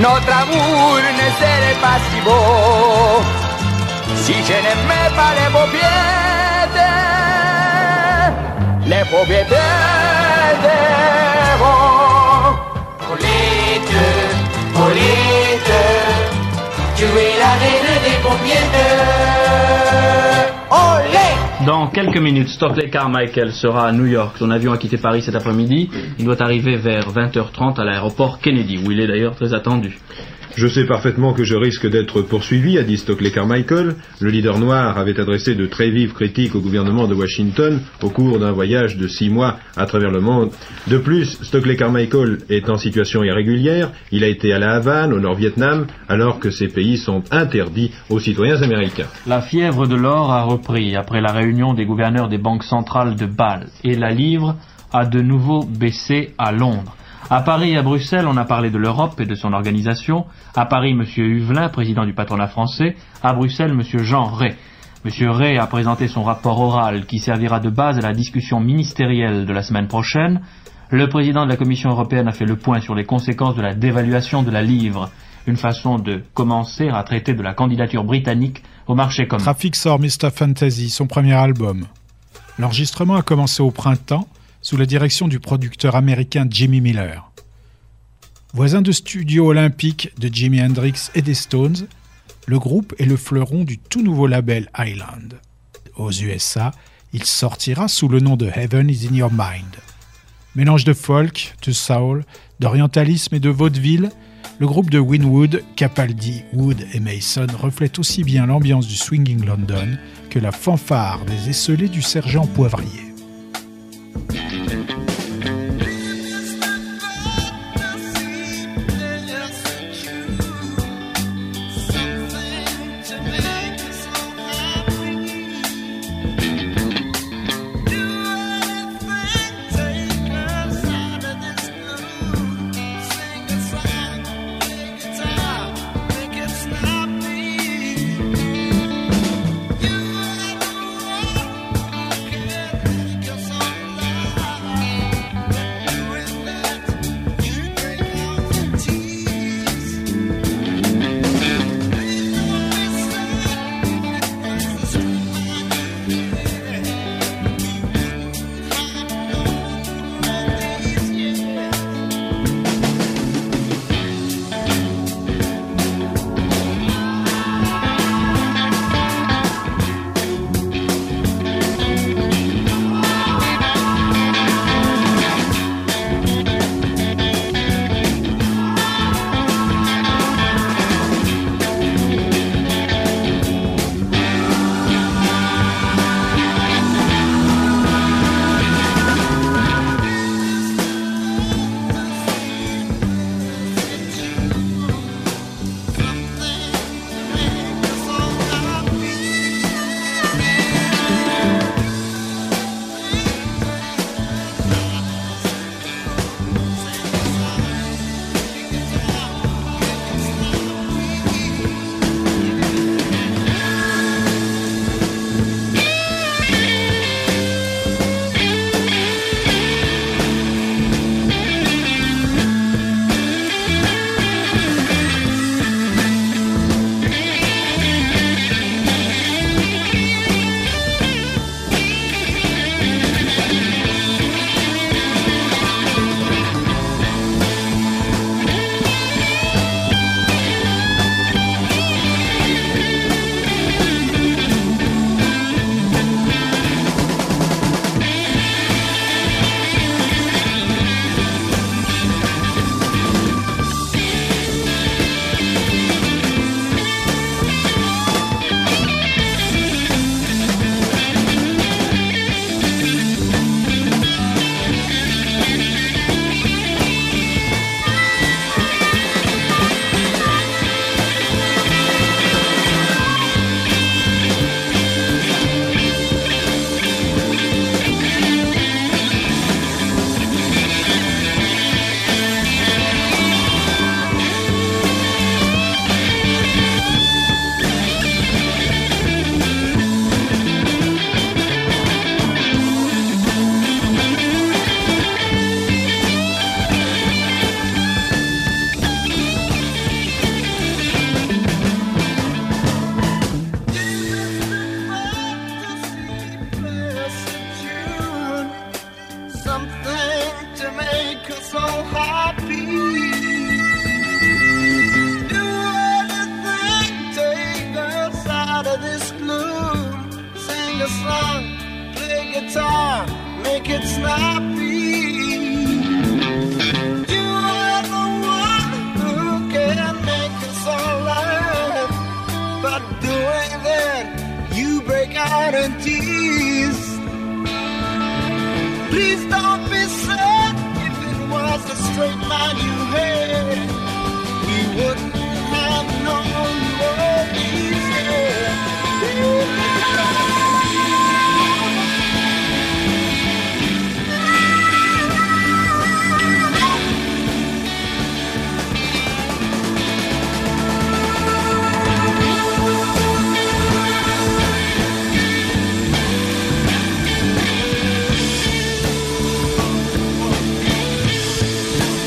Notre 0.01 0.34
amour 0.43 0.97
ne 1.22 1.28
serait 1.39 1.80
pas 1.82 1.99
si 2.10 2.18
beau 2.26 3.24
si 4.26 4.34
je 4.34 4.53
n'aimais 4.53 5.10
pas 5.16 5.34
les 5.38 5.49
paupiètes, 5.53 6.84
les 8.88 9.06
paupiètes 9.12 9.49
de 10.64 10.76
rose. 11.64 12.05
Dans 21.65 21.88
quelques 21.88 22.17
minutes, 22.17 22.49
Stockley 22.49 22.89
Carmichael 22.91 23.51
sera 23.51 23.88
à 23.88 23.91
New 23.91 24.05
York. 24.05 24.36
Son 24.38 24.51
avion 24.51 24.71
a 24.71 24.77
quitté 24.77 24.97
Paris 24.97 25.23
cet 25.23 25.33
après-midi. 25.33 25.89
Il 26.19 26.25
doit 26.25 26.39
arriver 26.43 26.75
vers 26.75 27.11
20h30 27.11 27.81
à 27.81 27.83
l'aéroport 27.83 28.39
Kennedy, 28.39 28.79
où 28.86 28.91
il 28.91 28.99
est 28.99 29.07
d'ailleurs 29.07 29.36
très 29.36 29.55
attendu. 29.55 29.97
Je 30.56 30.68
sais 30.68 30.86
parfaitement 30.86 31.34
que 31.34 31.43
je 31.43 31.56
risque 31.56 31.86
d'être 31.89 32.22
poursuivi, 32.22 32.78
a 32.78 32.84
dit 32.84 32.97
Stockley 32.97 33.30
Carmichael. 33.30 33.95
Le 34.22 34.30
leader 34.30 34.58
noir 34.58 34.97
avait 34.97 35.20
adressé 35.20 35.53
de 35.53 35.66
très 35.66 35.89
vives 35.89 36.14
critiques 36.14 36.56
au 36.56 36.62
gouvernement 36.62 37.10
de 37.10 37.14
Washington 37.14 37.82
au 38.01 38.10
cours 38.10 38.39
d'un 38.39 38.53
voyage 38.53 38.95
de 38.95 39.06
six 39.06 39.30
mois 39.30 39.58
à 39.76 39.86
travers 39.86 40.12
le 40.12 40.22
monde. 40.22 40.51
De 40.88 40.97
plus, 40.97 41.38
Stockley 41.43 41.76
Carmichael 41.76 42.38
est 42.49 42.70
en 42.70 42.78
situation 42.78 43.22
irrégulière. 43.22 43.91
Il 44.14 44.24
a 44.24 44.28
été 44.28 44.53
à 44.53 44.60
la 44.60 44.76
Havane, 44.76 45.12
au 45.12 45.20
Nord-Vietnam, 45.20 45.88
alors 46.08 46.39
que 46.39 46.51
ces 46.51 46.70
pays 46.70 46.97
sont 46.97 47.24
interdits 47.32 47.91
aux 48.10 48.20
citoyens 48.20 48.62
américains. 48.62 49.08
La 49.28 49.41
fièvre 49.41 49.88
de 49.88 49.95
l'or 49.95 50.32
a 50.32 50.43
repris 50.43 50.95
après 50.95 51.20
la 51.20 51.34
réunion 51.34 51.74
des 51.74 51.86
gouverneurs 51.86 52.30
des 52.30 52.38
banques 52.38 52.64
centrales 52.64 53.18
de 53.18 53.26
Bâle 53.26 53.68
et 53.84 53.95
la 53.95 54.12
livre 54.12 54.56
a 54.93 55.06
de 55.06 55.20
nouveau 55.20 55.66
baissé 55.66 56.34
à 56.38 56.53
Londres. 56.53 56.95
À 57.30 57.41
Paris 57.41 57.71
et 57.71 57.78
à 57.78 57.82
Bruxelles, 57.82 58.28
on 58.28 58.38
a 58.38 58.45
parlé 58.45 58.69
de 58.69 58.78
l'Europe 58.78 59.19
et 59.19 59.26
de 59.26 59.34
son 59.34 59.51
organisation. 59.53 60.26
À 60.55 60.65
Paris, 60.67 60.91
M. 60.91 61.03
Huvelin, 61.17 61.69
président 61.69 62.05
du 62.05 62.13
patronat 62.13 62.47
français. 62.47 62.95
À 63.23 63.34
Bruxelles, 63.34 63.71
M. 63.71 63.82
Jean 64.03 64.26
Rey. 64.26 64.55
M. 65.03 65.30
Rey 65.32 65.57
a 65.57 65.65
présenté 65.65 66.07
son 66.07 66.23
rapport 66.23 66.59
oral 66.59 67.07
qui 67.07 67.17
servira 67.17 67.59
de 67.59 67.71
base 67.71 67.97
à 67.97 68.01
la 68.01 68.13
discussion 68.13 68.59
ministérielle 68.59 69.47
de 69.47 69.53
la 69.53 69.63
semaine 69.63 69.88
prochaine. 69.88 70.41
Le 70.91 71.09
président 71.09 71.45
de 71.45 71.49
la 71.49 71.57
Commission 71.57 71.89
européenne 71.89 72.28
a 72.28 72.32
fait 72.32 72.45
le 72.45 72.57
point 72.57 72.80
sur 72.80 72.93
les 72.93 73.05
conséquences 73.05 73.55
de 73.55 73.61
la 73.63 73.73
dévaluation 73.73 74.43
de 74.43 74.51
la 74.51 74.61
livre, 74.61 75.09
une 75.47 75.57
façon 75.57 75.97
de 75.97 76.21
commencer 76.36 76.89
à 76.89 77.01
traiter 77.01 77.34
de 77.34 77.41
la 77.41 77.55
candidature 77.55 78.03
britannique 78.03 78.61
au 78.86 78.93
marché 78.93 79.28
commun. 79.28 79.41
Trafic 79.41 79.76
sort 79.76 79.99
Mr. 79.99 80.30
Fantasy, 80.32 80.91
son 80.91 81.07
premier 81.07 81.34
album. 81.34 81.86
L'enregistrement 82.59 83.15
a 83.15 83.23
commencé 83.23 83.63
au 83.63 83.71
printemps 83.71 84.28
sous 84.66 84.78
la 84.78 84.88
direction 84.88 85.28
du 85.28 85.39
producteur 85.39 85.95
américain 85.95 86.47
Jimmy 86.49 86.82
Miller. 86.82 87.32
Voisin 88.51 88.82
de 88.82 88.91
studio 88.91 89.45
olympique 89.45 90.09
de 90.18 90.28
Jimi 90.28 90.59
Hendrix 90.59 91.11
et 91.13 91.22
des 91.22 91.36
Stones, 91.36 91.88
le 92.47 92.57
groupe 92.57 92.95
est 92.97 93.05
le 93.05 93.16
fleuron 93.16 93.63
du 93.63 93.78
tout 93.78 94.01
nouveau 94.01 94.26
label 94.26 94.72
Island. 94.76 95.36
Aux 95.97 96.11
USA, 96.11 96.72
il 97.13 97.26
sortira 97.26 97.88
sous 97.88 98.07
le 98.07 98.20
nom 98.20 98.38
de 98.38 98.47
Heaven 98.47 98.89
is 98.89 99.07
in 99.07 99.13
Your 99.13 99.30
Mind. 99.32 99.76
Mélange 100.55 100.84
de 100.84 100.93
folk, 100.93 101.53
de 101.61 101.72
soul, 101.72 102.26
d'orientalisme 102.59 103.36
et 103.36 103.39
de 103.39 103.49
vaudeville, 103.49 104.09
le 104.57 104.66
groupe 104.66 104.89
de 104.89 104.97
Winwood, 104.97 105.61
Capaldi, 105.76 106.41
Wood 106.53 106.88
et 106.91 106.99
Mason 106.99 107.45
reflète 107.55 107.99
aussi 107.99 108.24
bien 108.24 108.47
l'ambiance 108.47 108.88
du 108.88 108.95
swinging 108.95 109.45
London 109.45 109.95
que 110.32 110.39
la 110.39 110.51
fanfare 110.51 111.24
des 111.26 111.51
esselés 111.51 111.88
du 111.88 112.01
sergent 112.01 112.47
Poivrier. 112.47 113.05
thank 114.64 114.89
you. 114.89 115.05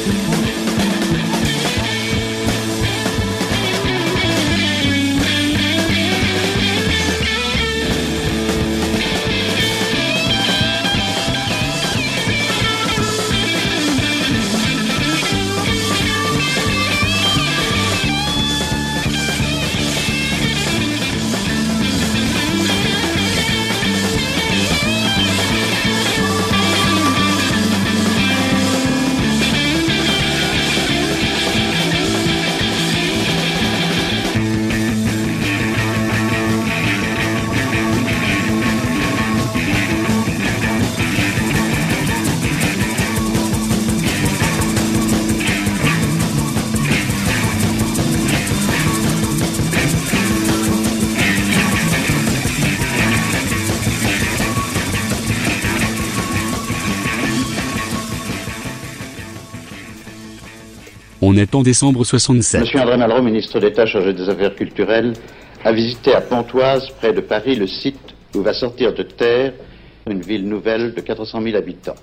On 0.09 0.38
est 61.39 61.55
en 61.55 61.62
décembre 61.62 62.05
67. 62.05 62.61
Monsieur 62.61 62.80
André 62.80 62.97
Malraux, 62.97 63.22
ministre 63.22 63.61
d'État 63.61 63.86
chargé 63.86 64.12
des 64.12 64.28
Affaires 64.28 64.55
culturelles, 64.55 65.12
a 65.64 65.72
visité 65.72 66.14
à 66.14 66.20
Pontoise, 66.20 66.89
près 66.99 67.12
de 67.12 67.20
Paris, 67.20 67.55
le 67.55 67.66
site 67.66 67.99
où 68.34 68.43
va 68.43 68.53
sortir 68.53 68.95
de 68.95 69.03
terre 69.03 69.53
une 70.09 70.20
ville 70.20 70.49
nouvelle 70.49 70.95
de 70.95 71.01
400 71.01 71.43
000 71.43 71.57
habitants, 71.57 71.95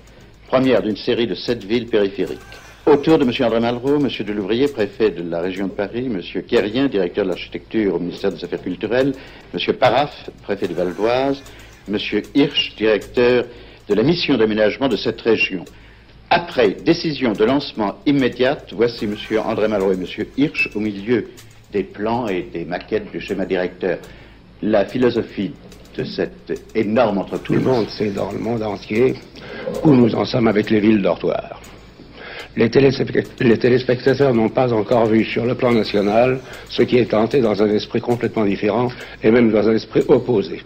première 0.47 0.81
d'une 0.81 0.95
série 0.95 1.27
de 1.27 1.35
sept 1.35 1.63
villes 1.63 1.87
périphériques. 1.87 2.39
Autour 2.85 3.17
de 3.17 3.23
M. 3.23 3.31
André 3.41 3.59
Malraux, 3.59 3.95
M. 3.95 4.09
Delouvrier, 4.25 4.67
préfet 4.67 5.09
de 5.09 5.27
la 5.27 5.41
région 5.41 5.67
de 5.67 5.71
Paris, 5.71 6.05
M. 6.05 6.21
Quérien, 6.47 6.87
directeur 6.87 7.25
de 7.25 7.29
l'architecture 7.29 7.95
au 7.95 7.99
ministère 7.99 8.31
des 8.31 8.43
Affaires 8.43 8.61
culturelles, 8.61 9.13
M. 9.53 9.73
Paraf, 9.73 10.29
préfet 10.43 10.67
de 10.67 10.73
Val 10.75 10.93
d'Oise, 10.93 11.41
M. 11.89 11.97
Hirsch, 12.35 12.75
directeur 12.77 13.45
de 13.89 13.93
la 13.93 14.03
mission 14.03 14.37
d'aménagement 14.37 14.87
de 14.87 14.97
cette 14.97 15.19
région. 15.21 15.65
Après 16.37 16.71
décision 16.71 17.31
de 17.31 17.45
lancement 17.45 17.95
immédiate, 18.05 18.73
voici 18.75 19.05
M. 19.05 19.15
André 19.45 19.69
Malraux 19.69 19.93
et 19.93 19.95
M. 19.95 20.05
Hirsch 20.35 20.69
au 20.75 20.81
milieu 20.81 21.29
des 21.71 21.83
plans 21.83 22.27
et 22.27 22.49
des 22.51 22.65
maquettes 22.65 23.09
du 23.09 23.21
schéma 23.21 23.45
directeur. 23.45 23.99
La 24.61 24.83
philosophie 24.83 25.53
de 25.95 26.03
cette 26.03 26.61
énorme 26.75 27.19
entreprise. 27.19 27.55
le 27.55 27.63
monde 27.63 27.87
sait 27.87 28.09
dans 28.09 28.33
le 28.33 28.39
monde 28.39 28.63
entier 28.63 29.13
où 29.85 29.91
nous 29.91 30.13
en 30.13 30.25
sommes 30.25 30.49
avec 30.49 30.69
les 30.71 30.81
villes 30.81 31.01
dortoirs. 31.01 31.61
Les 32.57 32.69
téléspectateurs 32.69 34.33
n'ont 34.33 34.49
pas 34.49 34.73
encore 34.73 35.05
vu 35.05 35.23
sur 35.23 35.45
le 35.45 35.55
plan 35.55 35.71
national 35.71 36.39
ce 36.67 36.81
qui 36.81 36.97
est 36.97 37.11
tenté 37.11 37.39
dans 37.39 37.63
un 37.63 37.69
esprit 37.69 38.01
complètement 38.01 38.43
différent 38.43 38.89
et 39.23 39.31
même 39.31 39.53
dans 39.53 39.69
un 39.69 39.73
esprit 39.75 40.03
opposé. 40.09 40.63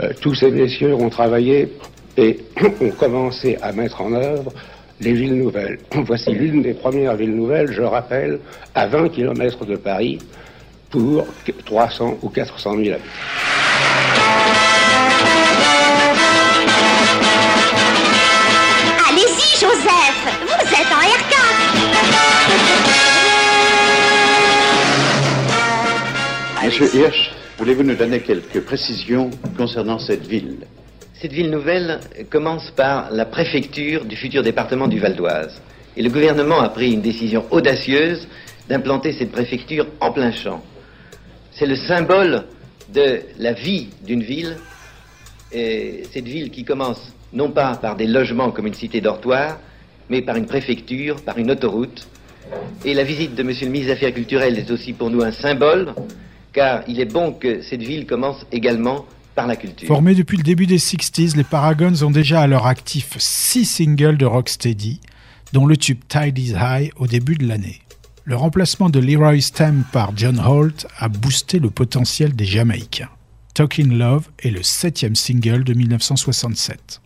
Euh, 0.00 0.10
tous 0.20 0.34
ces 0.34 0.50
messieurs 0.50 0.94
ont 0.94 1.10
travaillé 1.10 1.76
et 2.16 2.40
ont 2.80 2.90
commencé 2.90 3.56
à 3.62 3.70
mettre 3.70 4.00
en 4.00 4.12
œuvre 4.14 4.52
les 5.00 5.12
villes 5.12 5.36
nouvelles. 5.36 5.78
Voici 5.94 6.30
l'une 6.30 6.62
des 6.62 6.74
premières 6.74 7.16
villes 7.16 7.34
nouvelles, 7.34 7.72
je 7.72 7.82
rappelle, 7.82 8.38
à 8.74 8.86
20 8.86 9.08
km 9.08 9.64
de 9.64 9.76
Paris 9.76 10.18
pour 10.90 11.26
300 11.64 12.18
ou 12.22 12.28
400 12.28 12.76
000 12.76 12.94
habitants. 12.94 13.00
Allez-y, 19.08 19.58
Joseph 19.58 20.20
Vous 20.42 20.72
êtes 20.74 20.92
en 20.92 21.00
R4 21.00 21.40
Monsieur 26.64 26.88
Hirsch, 26.94 27.32
voulez-vous 27.58 27.82
nous 27.82 27.94
donner 27.96 28.20
quelques 28.20 28.60
précisions 28.60 29.30
concernant 29.56 29.98
cette 29.98 30.26
ville? 30.26 30.58
Cette 31.20 31.34
ville 31.34 31.50
nouvelle 31.50 32.00
commence 32.30 32.70
par 32.70 33.10
la 33.10 33.26
préfecture 33.26 34.06
du 34.06 34.16
futur 34.16 34.42
département 34.42 34.88
du 34.88 34.98
Val 35.00 35.14
d'Oise. 35.14 35.60
Et 35.94 36.02
le 36.02 36.08
gouvernement 36.08 36.60
a 36.60 36.70
pris 36.70 36.92
une 36.92 37.02
décision 37.02 37.44
audacieuse 37.50 38.26
d'implanter 38.70 39.12
cette 39.12 39.30
préfecture 39.30 39.86
en 40.00 40.12
plein 40.12 40.32
champ. 40.32 40.62
C'est 41.52 41.66
le 41.66 41.76
symbole 41.76 42.44
de 42.94 43.20
la 43.38 43.52
vie 43.52 43.88
d'une 44.02 44.22
ville. 44.22 44.56
Et 45.52 46.04
cette 46.10 46.24
ville 46.24 46.50
qui 46.50 46.64
commence 46.64 47.12
non 47.34 47.50
pas 47.50 47.76
par 47.76 47.96
des 47.96 48.06
logements 48.06 48.50
comme 48.50 48.68
une 48.68 48.72
cité 48.72 49.02
dortoir, 49.02 49.58
mais 50.08 50.22
par 50.22 50.36
une 50.36 50.46
préfecture, 50.46 51.20
par 51.20 51.36
une 51.36 51.50
autoroute. 51.50 52.08
Et 52.86 52.94
la 52.94 53.04
visite 53.04 53.34
de 53.34 53.42
Monsieur 53.42 53.66
le 53.66 53.72
ministre 53.72 53.92
des 53.92 53.98
Affaires 53.98 54.14
culturelles 54.14 54.58
est 54.58 54.70
aussi 54.70 54.94
pour 54.94 55.10
nous 55.10 55.20
un 55.20 55.32
symbole, 55.32 55.94
car 56.54 56.82
il 56.88 56.98
est 56.98 57.12
bon 57.12 57.32
que 57.32 57.60
cette 57.60 57.82
ville 57.82 58.06
commence 58.06 58.46
également 58.52 59.04
Formés 59.86 60.14
depuis 60.14 60.36
le 60.36 60.42
début 60.42 60.66
des 60.66 60.78
60s, 60.78 61.36
les 61.36 61.44
Paragons 61.44 62.02
ont 62.02 62.10
déjà 62.10 62.42
à 62.42 62.46
leur 62.46 62.66
actif 62.66 63.16
6 63.18 63.64
singles 63.64 64.16
de 64.16 64.26
Rocksteady, 64.26 65.00
dont 65.52 65.66
le 65.66 65.76
tube 65.76 66.00
Tide 66.08 66.38
is 66.38 66.54
High 66.56 66.90
au 66.96 67.06
début 67.06 67.34
de 67.34 67.46
l'année. 67.46 67.80
Le 68.24 68.36
remplacement 68.36 68.90
de 68.90 69.00
Leroy 69.00 69.40
Stem 69.40 69.84
par 69.92 70.12
John 70.16 70.38
Holt 70.38 70.86
a 70.98 71.08
boosté 71.08 71.58
le 71.58 71.70
potentiel 71.70 72.36
des 72.36 72.44
Jamaïcains. 72.44 73.08
Talking 73.54 73.98
Love 73.98 74.28
est 74.38 74.50
le 74.50 74.62
septième 74.62 75.16
single 75.16 75.64
de 75.64 75.74
1967. 75.74 77.00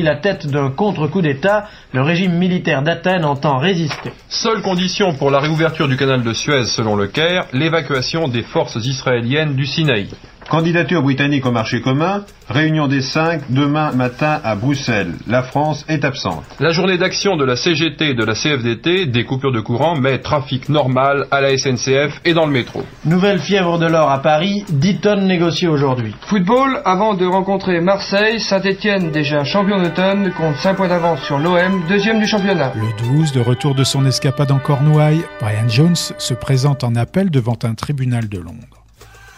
La 0.00 0.16
tête 0.16 0.46
d'un 0.46 0.70
contre-coup 0.70 1.20
d'État. 1.20 1.68
Le 1.92 2.00
régime 2.00 2.32
militaire 2.32 2.82
d'Athènes 2.82 3.24
entend 3.24 3.58
résister. 3.58 4.12
Seule 4.28 4.62
condition 4.62 5.12
pour 5.14 5.30
la 5.30 5.40
réouverture 5.40 5.88
du 5.88 5.96
canal 5.96 6.22
de 6.22 6.32
Suez 6.32 6.64
selon 6.64 6.96
le 6.96 7.08
Caire, 7.08 7.46
l'évacuation 7.52 8.28
des 8.28 8.42
forces 8.42 8.76
israéliennes 8.76 9.54
du 9.54 9.66
Sinaï. 9.66 10.08
Candidature 10.52 11.00
britannique 11.00 11.46
au 11.46 11.50
marché 11.50 11.80
commun, 11.80 12.26
réunion 12.46 12.86
des 12.86 13.00
cinq 13.00 13.40
demain 13.48 13.90
matin 13.92 14.38
à 14.44 14.54
Bruxelles. 14.54 15.14
La 15.26 15.42
France 15.42 15.82
est 15.88 16.04
absente. 16.04 16.44
La 16.60 16.72
journée 16.72 16.98
d'action 16.98 17.38
de 17.38 17.44
la 17.46 17.56
CGT 17.56 18.10
et 18.10 18.14
de 18.14 18.22
la 18.22 18.34
CFDT, 18.34 19.06
des 19.06 19.24
coupures 19.24 19.50
de 19.50 19.62
courant, 19.62 19.96
mais 19.96 20.18
trafic 20.18 20.68
normal 20.68 21.24
à 21.30 21.40
la 21.40 21.56
SNCF 21.56 22.20
et 22.26 22.34
dans 22.34 22.44
le 22.44 22.52
métro. 22.52 22.82
Nouvelle 23.06 23.38
fièvre 23.38 23.78
de 23.78 23.86
l'or 23.86 24.10
à 24.10 24.20
Paris, 24.20 24.62
10 24.68 25.00
tonnes 25.00 25.26
négociées 25.26 25.68
aujourd'hui. 25.68 26.14
Football, 26.26 26.82
avant 26.84 27.14
de 27.14 27.24
rencontrer 27.24 27.80
Marseille, 27.80 28.38
Saint-Etienne, 28.38 29.10
déjà 29.10 29.44
champion 29.44 29.82
d'automne, 29.82 30.32
compte 30.36 30.56
5 30.56 30.74
points 30.74 30.88
d'avance 30.88 31.22
sur 31.22 31.38
l'OM, 31.38 31.82
deuxième 31.88 32.20
du 32.20 32.26
championnat. 32.26 32.74
Le 32.76 33.16
12, 33.16 33.32
de 33.32 33.40
retour 33.40 33.74
de 33.74 33.84
son 33.84 34.04
escapade 34.04 34.50
en 34.50 34.58
Cornouailles, 34.58 35.24
Brian 35.40 35.66
Jones 35.66 35.96
se 35.96 36.34
présente 36.34 36.84
en 36.84 36.94
appel 36.94 37.30
devant 37.30 37.56
un 37.62 37.72
tribunal 37.72 38.28
de 38.28 38.36
Londres. 38.36 38.81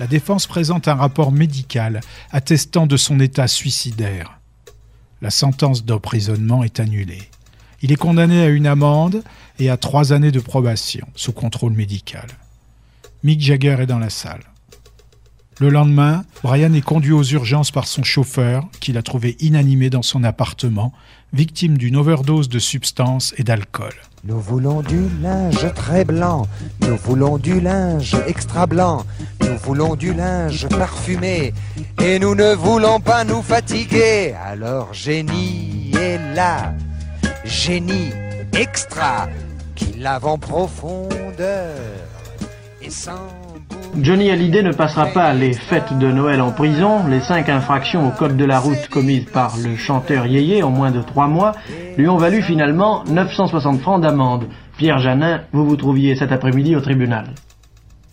La 0.01 0.09
défense 0.09 0.49
présente 0.49 0.88
un 0.88 0.95
rapport 0.95 1.30
médical 1.30 2.01
attestant 2.32 2.86
de 2.86 2.97
son 2.97 3.20
état 3.20 3.47
suicidaire. 3.47 4.40
La 5.22 5.30
sentence 5.30 5.84
d'emprisonnement 5.84 6.64
est 6.64 6.80
annulée. 6.80 7.30
Il 7.80 7.92
est 7.92 7.97
condamné 7.97 8.42
à 8.42 8.49
une 8.49 8.66
amende 8.66 9.22
et 9.61 9.70
à 9.70 9.76
trois 9.76 10.12
années 10.12 10.32
de 10.32 10.40
probation 10.40 11.07
sous 11.14 11.32
contrôle 11.32 11.74
médical. 11.74 12.26
Mick 13.22 13.40
Jagger 13.40 13.76
est 13.80 13.86
dans 13.86 14.01
la 14.01 14.11
salle. 14.11 14.42
Le 15.61 15.70
lendemain, 15.70 16.24
Brian 16.42 16.72
est 16.72 16.80
conduit 16.80 17.12
aux 17.12 17.22
urgences 17.22 17.70
par 17.70 17.86
son 17.86 18.03
chauffeur, 18.03 18.66
qu'il 18.80 18.99
a 18.99 19.03
trouvé 19.03 19.36
inanimé 19.38 19.88
dans 19.88 20.03
son 20.03 20.24
appartement, 20.24 20.92
victime 21.32 21.78
d'une 21.78 21.95
overdose 21.95 22.49
de 22.49 22.59
substances 22.59 23.34
et 23.38 23.45
d'alcool. 23.45 23.95
Nous 24.24 24.40
voulons 24.40 24.82
du 24.82 25.09
linge 25.22 25.72
très 25.74 26.05
blanc, 26.05 26.49
nous 26.80 26.97
voulons 26.97 27.38
du 27.38 27.61
linge 27.61 28.16
extra 28.26 28.66
blanc, 28.66 29.05
nous 29.49 29.59
voulons 29.59 29.95
du 29.95 30.12
linge 30.12 30.68
parfumé, 30.68 31.53
et 32.03 32.18
nous 32.18 32.34
ne 32.34 32.55
voulons 32.55 33.01
pas 33.01 33.24
nous 33.24 33.42
fatiguer. 33.42 34.34
Alors 34.45 34.92
génie 34.92 35.92
est 35.99 36.18
là, 36.34 36.72
génie 37.45 38.11
extra, 38.53 39.28
qui 39.74 39.99
lave 39.99 40.26
en 40.26 40.38
profondeur 40.38 41.74
et 42.84 42.90
sans 42.90 43.28
Johnny 44.01 44.30
Hallyday 44.30 44.62
ne 44.62 44.72
passera 44.72 45.07
pas 45.07 45.32
les 45.32 45.53
fêtes 45.53 45.97
de 45.99 46.11
Noël 46.11 46.40
en 46.40 46.51
prison. 46.51 47.07
Les 47.09 47.20
cinq 47.20 47.49
infractions 47.49 48.07
au 48.09 48.11
code 48.11 48.36
de 48.36 48.45
la 48.45 48.59
route 48.59 48.88
commises 48.88 49.26
par 49.32 49.57
le 49.57 49.76
chanteur 49.76 50.26
Yéyé 50.26 50.62
en 50.62 50.70
moins 50.70 50.90
de 50.90 51.01
trois 51.01 51.28
mois 51.28 51.53
lui 51.97 52.09
ont 52.09 52.16
valu 52.16 52.42
finalement 52.42 53.05
960 53.05 53.80
francs 53.80 54.03
d'amende. 54.03 54.49
Pierre 54.76 54.99
Janin, 54.99 55.42
vous 55.53 55.64
vous 55.64 55.76
trouviez 55.76 56.16
cet 56.16 56.32
après-midi 56.32 56.74
au 56.74 56.80
tribunal. 56.80 57.26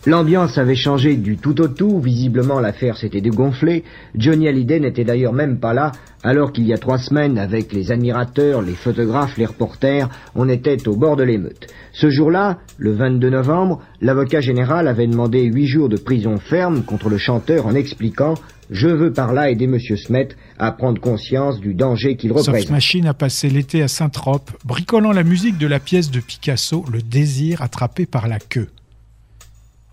L'ambiance 0.08 0.58
avait 0.58 0.76
changé 0.76 1.16
du 1.16 1.38
tout 1.38 1.62
au 1.62 1.68
tout, 1.68 1.99
visiblement 1.99 2.60
l'affaire 2.60 2.97
s'était 2.97 3.22
dégonflée. 3.22 3.84
Johnny 4.16 4.47
Hallyday 4.47 4.80
n'était 4.80 5.04
d'ailleurs 5.04 5.32
même 5.32 5.60
pas 5.60 5.76
là, 5.76 5.91
alors 6.24 6.52
qu'il 6.52 6.66
y 6.66 6.74
a 6.74 6.80
trois 6.80 6.97
semaines, 6.97 7.38
avec 7.38 7.72
les 7.72 7.91
admirateurs, 7.91 8.64
les 8.64 8.74
photographes, 8.74 9.38
les 9.38 9.45
reporters, 9.45 10.10
on 10.34 10.49
était 10.49 10.88
au 10.88 10.95
bord 10.95 11.18
de 11.18 11.24
l'émeute. 11.24 11.68
Ce 11.93 12.10
jour-là, 12.10 12.58
le 12.78 12.93
22 12.93 13.30
novembre, 13.30 13.80
l'avocat 14.02 14.41
général 14.41 14.88
avait 14.88 15.06
demandé 15.06 15.43
huit 15.43 15.68
jours 15.68 15.88
de 15.88 15.97
prison 15.97 16.38
ferme 16.38 16.82
contre 16.82 17.10
le 17.10 17.20
chanteur 17.20 17.68
en 17.68 17.76
expliquant 17.76 18.34
je 18.72 18.88
veux 18.88 19.12
par 19.12 19.34
là 19.34 19.49
aider 19.52 19.66
M. 19.66 19.78
Smet 19.80 20.30
à 20.58 20.72
prendre 20.72 20.99
conscience 21.02 21.60
du 21.60 21.74
danger 21.74 22.16
qu'il 22.16 22.32
représente. 22.32 22.56
Soft 22.56 22.70
Machine 22.70 23.06
a 23.06 23.14
passé 23.14 23.49
l'été 23.49 23.84
à 23.84 23.89
Saint-Trope, 23.89 24.49
bricolant 24.64 25.12
la 25.12 25.24
musique 25.24 25.58
de 25.58 25.68
la 25.68 25.82
pièce 25.82 26.10
de 26.10 26.22
Picasso, 26.22 26.86
Le 26.89 27.02
désir 27.02 27.62
attrapé 27.62 28.06
par 28.06 28.30
la 28.30 28.39
queue. 28.39 28.70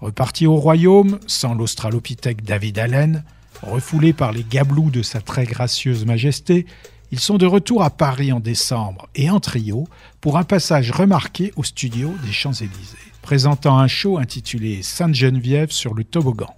Reparti 0.00 0.46
au 0.46 0.54
royaume, 0.54 1.18
sans 1.26 1.54
l'australopithèque 1.54 2.44
David 2.44 2.78
Allen, 2.78 3.24
refoulé 3.62 4.12
par 4.12 4.32
les 4.32 4.44
gablous 4.44 4.90
de 4.90 5.02
sa 5.02 5.20
très 5.20 5.44
gracieuse 5.44 6.06
majesté, 6.06 6.66
ils 7.10 7.18
sont 7.18 7.38
de 7.38 7.46
retour 7.46 7.82
à 7.82 7.90
Paris 7.90 8.32
en 8.32 8.38
décembre 8.38 9.08
et 9.14 9.30
en 9.30 9.40
trio 9.40 9.88
pour 10.20 10.36
un 10.36 10.44
passage 10.44 10.90
remarqué 10.90 11.52
au 11.56 11.64
studio 11.64 12.14
des 12.24 12.32
Champs-Élysées, 12.32 12.98
présentant 13.22 13.78
un 13.78 13.88
show 13.88 14.18
intitulé 14.18 14.82
Sainte-Geneviève 14.82 15.70
sur 15.70 15.94
le 15.94 16.04
toboggan. 16.04 16.54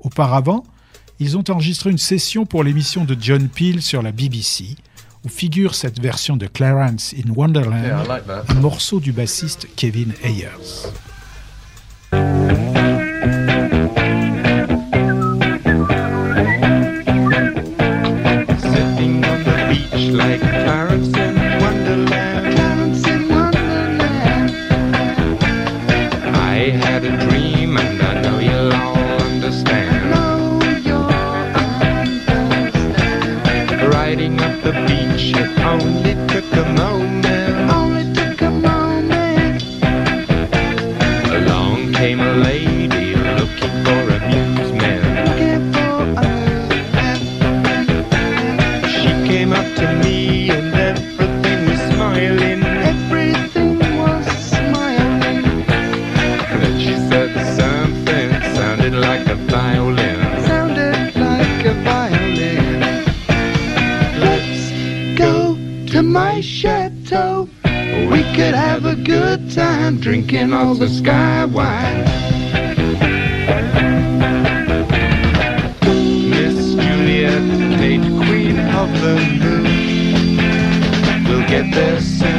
Auparavant, 0.00 0.64
ils 1.20 1.36
ont 1.36 1.44
enregistré 1.48 1.90
une 1.90 1.98
session 1.98 2.46
pour 2.46 2.62
l'émission 2.62 3.04
de 3.04 3.16
John 3.18 3.48
Peel 3.48 3.80
sur 3.80 4.02
la 4.02 4.12
BBC, 4.12 4.76
où 5.24 5.28
figure 5.28 5.74
cette 5.74 6.00
version 6.00 6.36
de 6.36 6.46
Clarence 6.46 7.14
in 7.14 7.32
Wonderland, 7.32 7.84
Yeah, 7.84 8.04
like 8.04 8.24
un 8.48 8.54
morceau 8.54 9.00
du 9.00 9.12
bassiste 9.12 9.66
Kevin 9.76 10.12
Ayers. 10.22 10.92
Thank 12.10 12.62
you. 12.62 12.67
Time 69.88 70.00
drinking 70.00 70.52
all 70.52 70.74
the 70.74 70.88
sky 70.88 71.46
wine. 71.46 72.04
Miss 76.28 76.74
Juliet, 76.74 77.42
late 77.80 78.06
queen 78.26 78.58
of 78.80 78.90
the 79.00 79.14
moon. 79.40 79.64
We'll 81.24 81.48
get 81.48 81.72
there 81.74 82.00
soon. 82.00 82.37